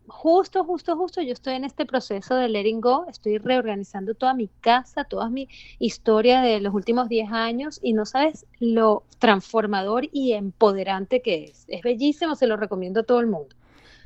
justo, 0.07 0.63
justo, 0.63 0.95
justo 0.97 1.21
yo 1.21 1.33
estoy 1.33 1.55
en 1.55 1.63
este 1.63 1.85
proceso 1.85 2.35
de 2.35 2.49
letting 2.49 2.81
go, 2.81 3.05
estoy 3.09 3.37
reorganizando 3.37 4.13
toda 4.13 4.33
mi 4.33 4.49
casa, 4.61 5.05
toda 5.05 5.29
mi 5.29 5.47
historia 5.79 6.41
de 6.41 6.59
los 6.59 6.73
últimos 6.73 7.07
10 7.07 7.31
años 7.31 7.79
y 7.81 7.93
no 7.93 8.05
sabes 8.05 8.45
lo 8.59 9.03
transformador 9.19 10.07
y 10.11 10.33
empoderante 10.33 11.21
que 11.21 11.45
es. 11.45 11.65
Es 11.67 11.81
bellísimo, 11.81 12.35
se 12.35 12.47
lo 12.47 12.57
recomiendo 12.57 13.01
a 13.01 13.03
todo 13.03 13.19
el 13.19 13.27
mundo. 13.27 13.55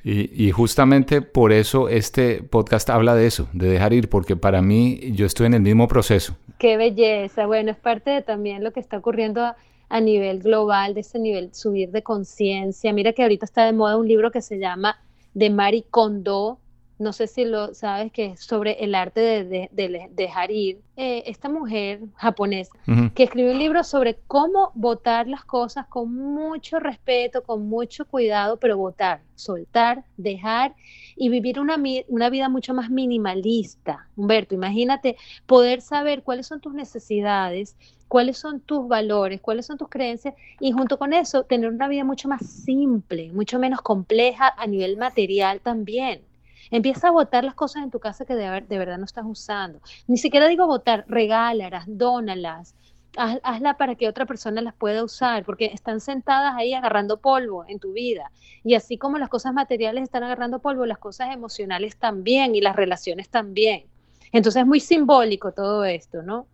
Y, 0.06 0.52
justamente 0.52 1.22
por 1.22 1.54
eso 1.54 1.88
este 1.88 2.44
podcast 2.44 2.89
habla 2.89 3.16
de 3.16 3.26
eso, 3.26 3.48
de 3.54 3.70
dejar 3.70 3.94
ir, 3.94 4.10
porque 4.10 4.36
para 4.36 4.62
mí 4.62 5.00
yo 5.13 5.26
estoy 5.26 5.48
en 5.48 5.54
el 5.54 5.62
mismo 5.62 5.88
proceso. 5.88 6.36
Qué 6.58 6.76
belleza, 6.76 7.46
bueno, 7.46 7.72
es 7.72 7.78
parte 7.78 8.10
de 8.10 8.22
también 8.22 8.66
lo 8.66 8.74
que 8.74 8.82
está 8.82 8.98
ocurriendo 8.98 9.56
a, 9.94 10.02
nivel 10.02 10.40
global, 10.40 10.94
de 10.94 11.02
ese 11.02 11.20
nivel, 11.20 11.54
subir 11.54 11.92
de 11.92 12.02
conciencia. 12.02 12.92
Mira 12.94 13.14
que 13.14 13.22
ahorita 13.22 13.46
está 13.46 13.66
de 13.66 13.74
moda 13.74 13.98
un 13.98 14.08
libro 14.08 14.32
que 14.32 14.42
se 14.42 14.58
llama 14.58 14.98
de 15.34 15.50
Marie 15.50 15.86
Kondo, 15.90 16.60
no 17.04 17.13
sé 17.13 17.28
si 17.28 17.46
lo 17.46 17.74
sabes, 17.74 18.12
que 18.12 18.26
es 18.28 18.39
sobre 18.39 18.84
el 18.84 18.96
arte 18.96 19.44
de, 19.44 20.10
dejar 20.12 20.52
ir. 20.52 20.80
Eh, 20.96 21.24
esta 21.26 21.50
mujer 21.50 22.02
japonesa 22.18 22.72
que 23.16 23.24
escribió 23.24 23.52
un 23.52 23.58
libro 23.58 23.84
sobre 23.84 24.20
cómo 24.28 24.72
votar 24.76 25.28
las 25.28 25.44
cosas 25.44 25.88
con 25.88 26.13
mucho 26.13 26.80
respeto, 26.80 27.42
con 27.42 27.68
mucho 27.68 28.06
cuidado, 28.06 28.58
pero 28.58 28.78
votar, 28.78 29.22
soltar, 29.34 30.04
dejar 30.18 30.76
y 31.16 31.30
vivir 31.30 31.60
una, 31.60 31.82
una 32.08 32.30
vida 32.30 32.48
mucho 32.48 32.76
más 32.76 32.92
minimalista. 32.92 34.08
Humberto, 34.16 34.54
imagínate 34.54 35.18
poder 35.48 35.82
saber 35.82 36.22
cuáles 36.22 36.46
son 36.46 36.62
tus 36.62 36.76
necesidades, 36.76 37.76
cuáles 38.08 38.38
son 38.38 38.60
tus 38.60 38.88
valores, 38.88 39.42
cuáles 39.42 39.66
son 39.66 39.80
tus 39.80 39.89
creencias 39.89 40.36
y 40.60 40.72
junto 40.72 41.00
con 41.00 41.13
eso 41.13 41.46
tener 41.46 41.72
una 41.72 41.88
vida 41.88 42.04
mucho 42.04 42.30
más 42.30 42.46
simple, 42.46 43.32
mucho 43.34 43.58
menos 43.58 43.82
compleja 43.82 44.54
a 44.56 44.68
nivel 44.68 44.98
material 44.98 45.60
también. 45.62 46.22
Empieza 46.74 47.10
a 47.10 47.12
votar 47.12 47.44
las 47.44 47.54
cosas 47.54 47.84
en 47.84 47.92
tu 47.92 48.00
casa 48.00 48.26
que 48.26 48.34
de, 48.34 48.62
de 48.68 48.78
verdad 48.80 48.98
no 48.98 49.06
estás 49.06 49.26
usando. 49.28 49.80
Ni 50.08 50.18
siquiera 50.18 50.48
digo 50.48 50.66
votar, 50.66 51.06
regálalas, 51.08 51.84
dónalas, 51.86 52.74
hazla 53.16 53.78
para 53.78 53.94
que 53.94 54.10
otra 54.10 54.26
persona 54.26 54.60
las 54.60 54.74
pueda 54.74 55.04
usar, 55.04 55.46
porque 55.46 55.66
están 55.66 56.00
sentadas 56.00 56.56
ahí 56.56 56.74
agarrando 56.74 57.18
polvo 57.18 57.64
en 57.68 57.78
tu 57.78 57.94
vida. 57.94 58.32
Y 58.64 58.74
así 58.74 58.98
como 58.98 59.20
las 59.20 59.30
cosas 59.30 59.54
materiales 59.54 60.02
están 60.02 60.24
agarrando 60.24 60.58
polvo, 60.58 60.88
las 60.88 60.98
cosas 60.98 61.32
emocionales 61.32 61.96
también 61.98 62.56
y 62.56 62.62
las 62.62 62.76
relaciones 62.76 63.30
también. 63.30 63.84
Entonces 64.32 64.62
es 64.62 64.68
muy 64.68 64.80
simbólico 64.80 65.52
todo 65.52 65.86
esto, 65.86 66.24
¿no? 66.24 66.48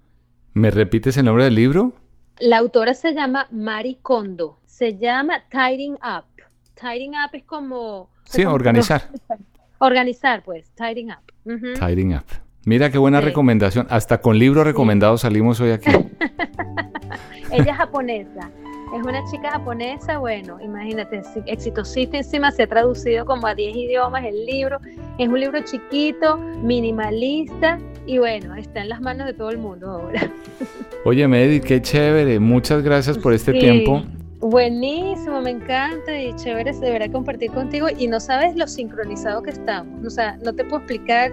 ¿Me 0.54 0.70
repites 0.70 1.16
el 1.16 1.24
nombre 1.24 1.46
del 1.46 1.56
libro? 1.56 1.94
La 2.40 2.58
autora 2.58 2.94
se 2.94 3.14
llama 3.14 3.48
Mari 3.52 4.00
Kondo. 4.02 4.60
Se 4.66 4.98
llama 4.98 5.46
Tidying 5.50 5.94
Up. 5.94 6.26
Tidying 6.74 7.14
Up 7.14 7.30
es 7.32 7.44
como... 7.46 8.10
Sí, 8.26 8.44
organizar. 8.44 9.10
Organizar, 9.80 10.44
pues, 10.44 10.72
Tidying 10.76 11.12
Up. 11.12 11.80
Tidying 11.80 12.16
Up. 12.16 12.26
Mira 12.66 12.92
qué 12.92 12.98
buena 12.98 13.22
recomendación. 13.22 13.88
Hasta 13.90 14.20
con 14.20 14.38
libros 14.38 14.66
recomendados 14.66 15.22
salimos 15.22 15.60
hoy 15.62 15.72
aquí. 15.72 15.90
Ella 17.52 17.72
es 17.72 17.78
japonesa. 17.78 18.52
Es 18.94 19.04
una 19.04 19.24
chica 19.30 19.52
japonesa, 19.52 20.18
bueno, 20.18 20.60
imagínate, 20.60 21.22
exitosísima, 21.46 22.50
se 22.50 22.64
ha 22.64 22.68
traducido 22.68 23.24
como 23.24 23.46
a 23.46 23.54
10 23.54 23.76
idiomas 23.76 24.26
el 24.26 24.46
libro. 24.46 24.80
Es 25.20 25.28
un 25.30 25.40
libro 25.40 25.60
chiquito, 25.64 26.38
minimalista 26.38 27.78
y 28.08 28.18
bueno, 28.18 28.56
está 28.56 28.82
en 28.82 28.90
las 28.90 29.00
manos 29.00 29.28
de 29.28 29.34
todo 29.34 29.52
el 29.52 29.60
mundo 29.60 29.92
ahora. 29.92 30.32
Oye, 31.06 31.28
Medi, 31.28 31.62
qué 31.62 31.82
chévere. 31.82 32.40
Muchas 32.40 32.82
gracias 32.82 33.18
por 33.18 33.34
este 33.34 33.54
tiempo. 33.54 34.04
Buenísimo, 34.40 35.42
me 35.42 35.52
encanta 35.52 36.18
y 36.18 36.34
chévere 36.36 36.72
de 36.74 36.92
verdad 36.92 37.12
compartir 37.12 37.52
contigo 37.52 37.88
y 37.96 38.08
no 38.08 38.20
sabes 38.20 38.56
lo 38.56 38.68
sincronizado 38.68 39.44
que 39.44 39.52
estamos. 39.52 40.06
O 40.06 40.10
sea, 40.10 40.38
no 40.44 40.54
te 40.54 40.64
puedo 40.64 40.78
explicar. 40.78 41.32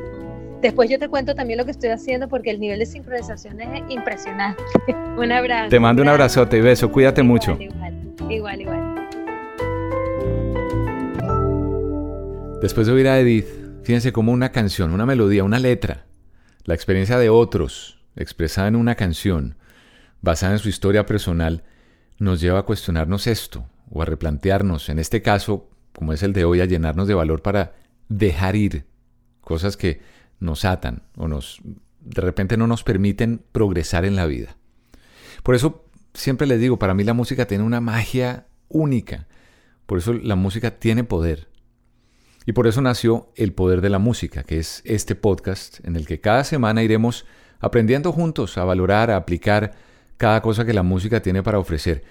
Después 0.61 0.91
yo 0.91 0.99
te 0.99 1.09
cuento 1.09 1.35
también 1.35 1.59
lo 1.59 1.65
que 1.65 1.71
estoy 1.71 1.91
haciendo 1.91 2.29
porque 2.29 2.51
el 2.51 2.59
nivel 2.59 2.81
de 2.81 2.87
sincronización 2.87 3.61
es 3.61 3.83
impresionante. 3.89 4.63
un 5.17 5.31
abrazo. 5.33 5.71
Te 5.71 5.79
mando 5.79 6.03
un 6.03 6.09
abrazote 6.09 6.59
y 6.59 6.61
beso. 6.61 6.91
Cuídate 6.91 7.23
mucho. 7.23 7.57
Igual, 7.61 7.95
igual, 8.29 8.61
igual. 8.61 8.95
Después 12.61 12.87
de 12.87 12.93
oír 12.93 13.09
a 13.09 13.21
Edith, 13.21 13.47
fíjense 13.83 14.13
como 14.13 14.33
una 14.33 14.51
canción, 14.51 14.93
una 14.93 15.07
melodía, 15.07 15.45
una 15.45 15.59
letra 15.59 16.07
la 16.67 16.75
experiencia 16.75 17.17
de 17.19 17.31
otros, 17.31 17.99
expresada 18.17 18.67
en 18.69 18.77
una 18.77 18.97
canción, 18.97 19.55
basada 20.21 20.55
en 20.55 20.59
su 20.59 20.69
historia 20.69 21.07
personal, 21.07 21.63
nos 22.19 22.41
lleva 22.41 22.61
a 22.61 22.65
cuestionarnos 22.65 23.27
esto, 23.27 23.67
o 23.91 24.03
a 24.03 24.05
replantearnos, 24.05 24.89
en 24.89 24.99
este 24.99 25.23
caso, 25.23 25.71
como 25.93 26.13
es 26.13 26.23
el 26.23 26.33
de 26.33 26.45
hoy, 26.45 26.61
a 26.61 26.67
llenarnos 26.67 27.09
de 27.09 27.15
valor 27.15 27.43
para 27.43 27.75
dejar 28.09 28.57
ir 28.57 28.87
cosas 29.41 29.77
que 29.77 30.01
nos 30.39 30.65
atan 30.65 31.03
o 31.17 31.29
nos 31.29 31.61
de 32.01 32.23
repente 32.23 32.57
no 32.57 32.67
nos 32.67 32.85
permiten 32.85 33.43
progresar 33.53 34.05
en 34.05 34.15
la 34.15 34.27
vida. 34.27 34.57
Por 35.43 35.55
eso 35.55 35.85
siempre 36.15 36.47
les 36.47 36.61
digo, 36.61 36.79
para 36.79 36.95
mí 36.95 37.03
la 37.05 37.15
música 37.15 37.47
tiene 37.47 37.65
una 37.65 37.81
magia 37.81 38.47
única. 38.69 39.27
Por 39.87 39.99
eso 39.99 40.13
la 40.13 40.37
música 40.37 40.79
tiene 40.79 41.05
poder. 41.05 41.49
Y 42.47 42.53
por 42.53 42.69
eso 42.69 42.81
nació 42.81 43.33
El 43.35 43.53
Poder 43.53 43.81
de 43.81 43.91
la 43.91 43.99
Música, 43.99 44.45
que 44.45 44.59
es 44.59 44.83
este 44.85 45.17
podcast 45.17 45.85
en 45.85 45.97
el 45.97 46.07
que 46.07 46.21
cada 46.21 46.45
semana 46.45 46.85
iremos 46.85 47.27
aprendiendo 47.59 48.13
juntos 48.13 48.57
a 48.57 48.65
valorar, 48.65 49.11
a 49.11 49.17
aplicar 49.17 49.75
cada 50.17 50.43
cosa 50.43 50.65
que 50.65 50.73
la 50.73 50.83
música 50.83 51.21
tiene 51.23 51.43
para 51.43 51.59
ofrecer. 51.59 52.05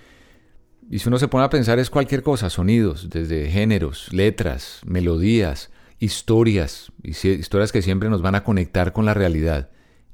Y 0.90 1.00
si 1.00 1.08
uno 1.10 1.18
se 1.18 1.28
pone 1.28 1.46
a 1.46 1.50
pensar 1.50 1.80
es 1.80 1.90
cualquier 1.90 2.22
cosa, 2.22 2.50
sonidos, 2.50 3.10
desde 3.10 3.50
géneros, 3.50 4.14
letras, 4.14 4.82
melodías, 4.86 5.72
historias, 6.00 6.92
historias 7.04 7.72
que 7.72 7.82
siempre 7.82 8.10
nos 8.10 8.22
van 8.22 8.36
a 8.36 8.44
conectar 8.44 8.94
con 8.94 9.06
la 9.06 9.14
realidad. 9.14 9.70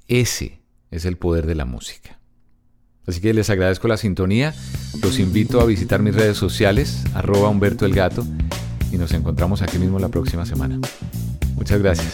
Ese 0.08 0.62
es 0.90 1.06
el 1.06 1.18
poder 1.18 1.46
de 1.46 1.56
la 1.56 1.66
música. 1.66 2.20
Así 3.08 3.20
que 3.20 3.34
les 3.34 3.50
agradezco 3.50 3.88
la 3.88 3.98
sintonía, 3.98 4.54
los 5.02 5.20
invito 5.20 5.60
a 5.60 5.66
visitar 5.66 6.02
mis 6.02 6.16
redes 6.16 6.38
sociales, 6.38 7.04
arroba 7.14 7.50
Humberto 7.50 7.86
el 7.86 7.94
Gato, 7.94 8.26
y 8.92 8.98
nos 8.98 9.12
encontramos 9.14 9.62
aquí 9.62 9.80
mismo 9.80 10.00
la 10.00 10.10
próxima 10.10 10.46
semana. 10.46 10.80
Muchas 11.56 11.82
gracias. 11.82 12.14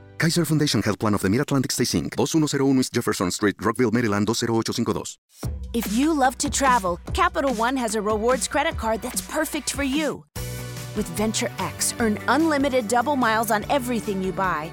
Kaiser 0.21 0.45
Foundation 0.45 0.83
Health 0.83 0.99
Plan 0.99 1.15
of 1.15 1.21
the 1.23 1.29
Mid-Atlantic 1.31 1.71
Stay 1.71 1.83
Inc., 1.83 2.15
2101 2.15 2.77
East 2.77 2.93
Jefferson 2.93 3.31
Street, 3.31 3.55
Rockville, 3.59 3.89
Maryland, 3.89 4.27
20852. 4.27 5.17
If 5.73 5.91
you 5.93 6.13
love 6.13 6.37
to 6.37 6.47
travel, 6.47 6.99
Capital 7.15 7.55
One 7.55 7.75
has 7.75 7.95
a 7.95 8.03
rewards 8.03 8.47
credit 8.47 8.77
card 8.77 9.01
that's 9.01 9.21
perfect 9.21 9.71
for 9.71 9.81
you. 9.81 10.23
With 10.95 11.07
Venture 11.17 11.49
X, 11.57 11.95
earn 11.97 12.19
unlimited 12.27 12.87
double 12.87 13.15
miles 13.15 13.49
on 13.49 13.65
everything 13.71 14.21
you 14.21 14.31
buy 14.31 14.69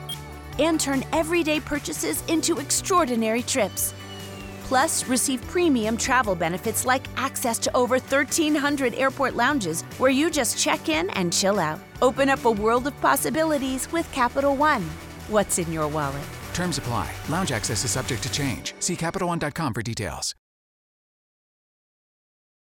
and 0.59 0.79
turn 0.79 1.03
everyday 1.15 1.61
purchases 1.61 2.23
into 2.29 2.59
extraordinary 2.59 3.41
trips. 3.41 3.95
Plus, 4.65 5.09
receive 5.09 5.41
premium 5.47 5.97
travel 5.97 6.35
benefits 6.35 6.85
like 6.85 7.07
access 7.17 7.59
to 7.61 7.75
over 7.75 7.95
1,300 7.95 8.95
airport 8.97 9.35
lounges 9.35 9.81
where 9.97 10.11
you 10.11 10.31
just 10.31 10.59
check 10.59 10.91
in 10.91 11.09
and 11.17 11.33
chill 11.33 11.59
out. 11.59 11.81
Open 12.03 12.29
up 12.29 12.45
a 12.45 12.51
world 12.51 12.87
of 12.87 13.01
possibilities 13.01 13.91
with 13.93 14.13
Capital 14.13 14.55
One. 14.55 14.85
What's 15.29 15.59
in 15.59 15.71
your 15.71 15.89
wallet? 15.89 16.25
Terms 16.55 16.79
apply. 16.79 17.11
Lounge 17.29 17.53
access 17.53 17.85
is 17.85 17.91
subject 17.91 18.23
to 18.23 18.33
change. 18.33 18.75
See 18.79 18.97
CapitalOne.com 18.97 19.75
for 19.75 19.83
details. 19.83 20.35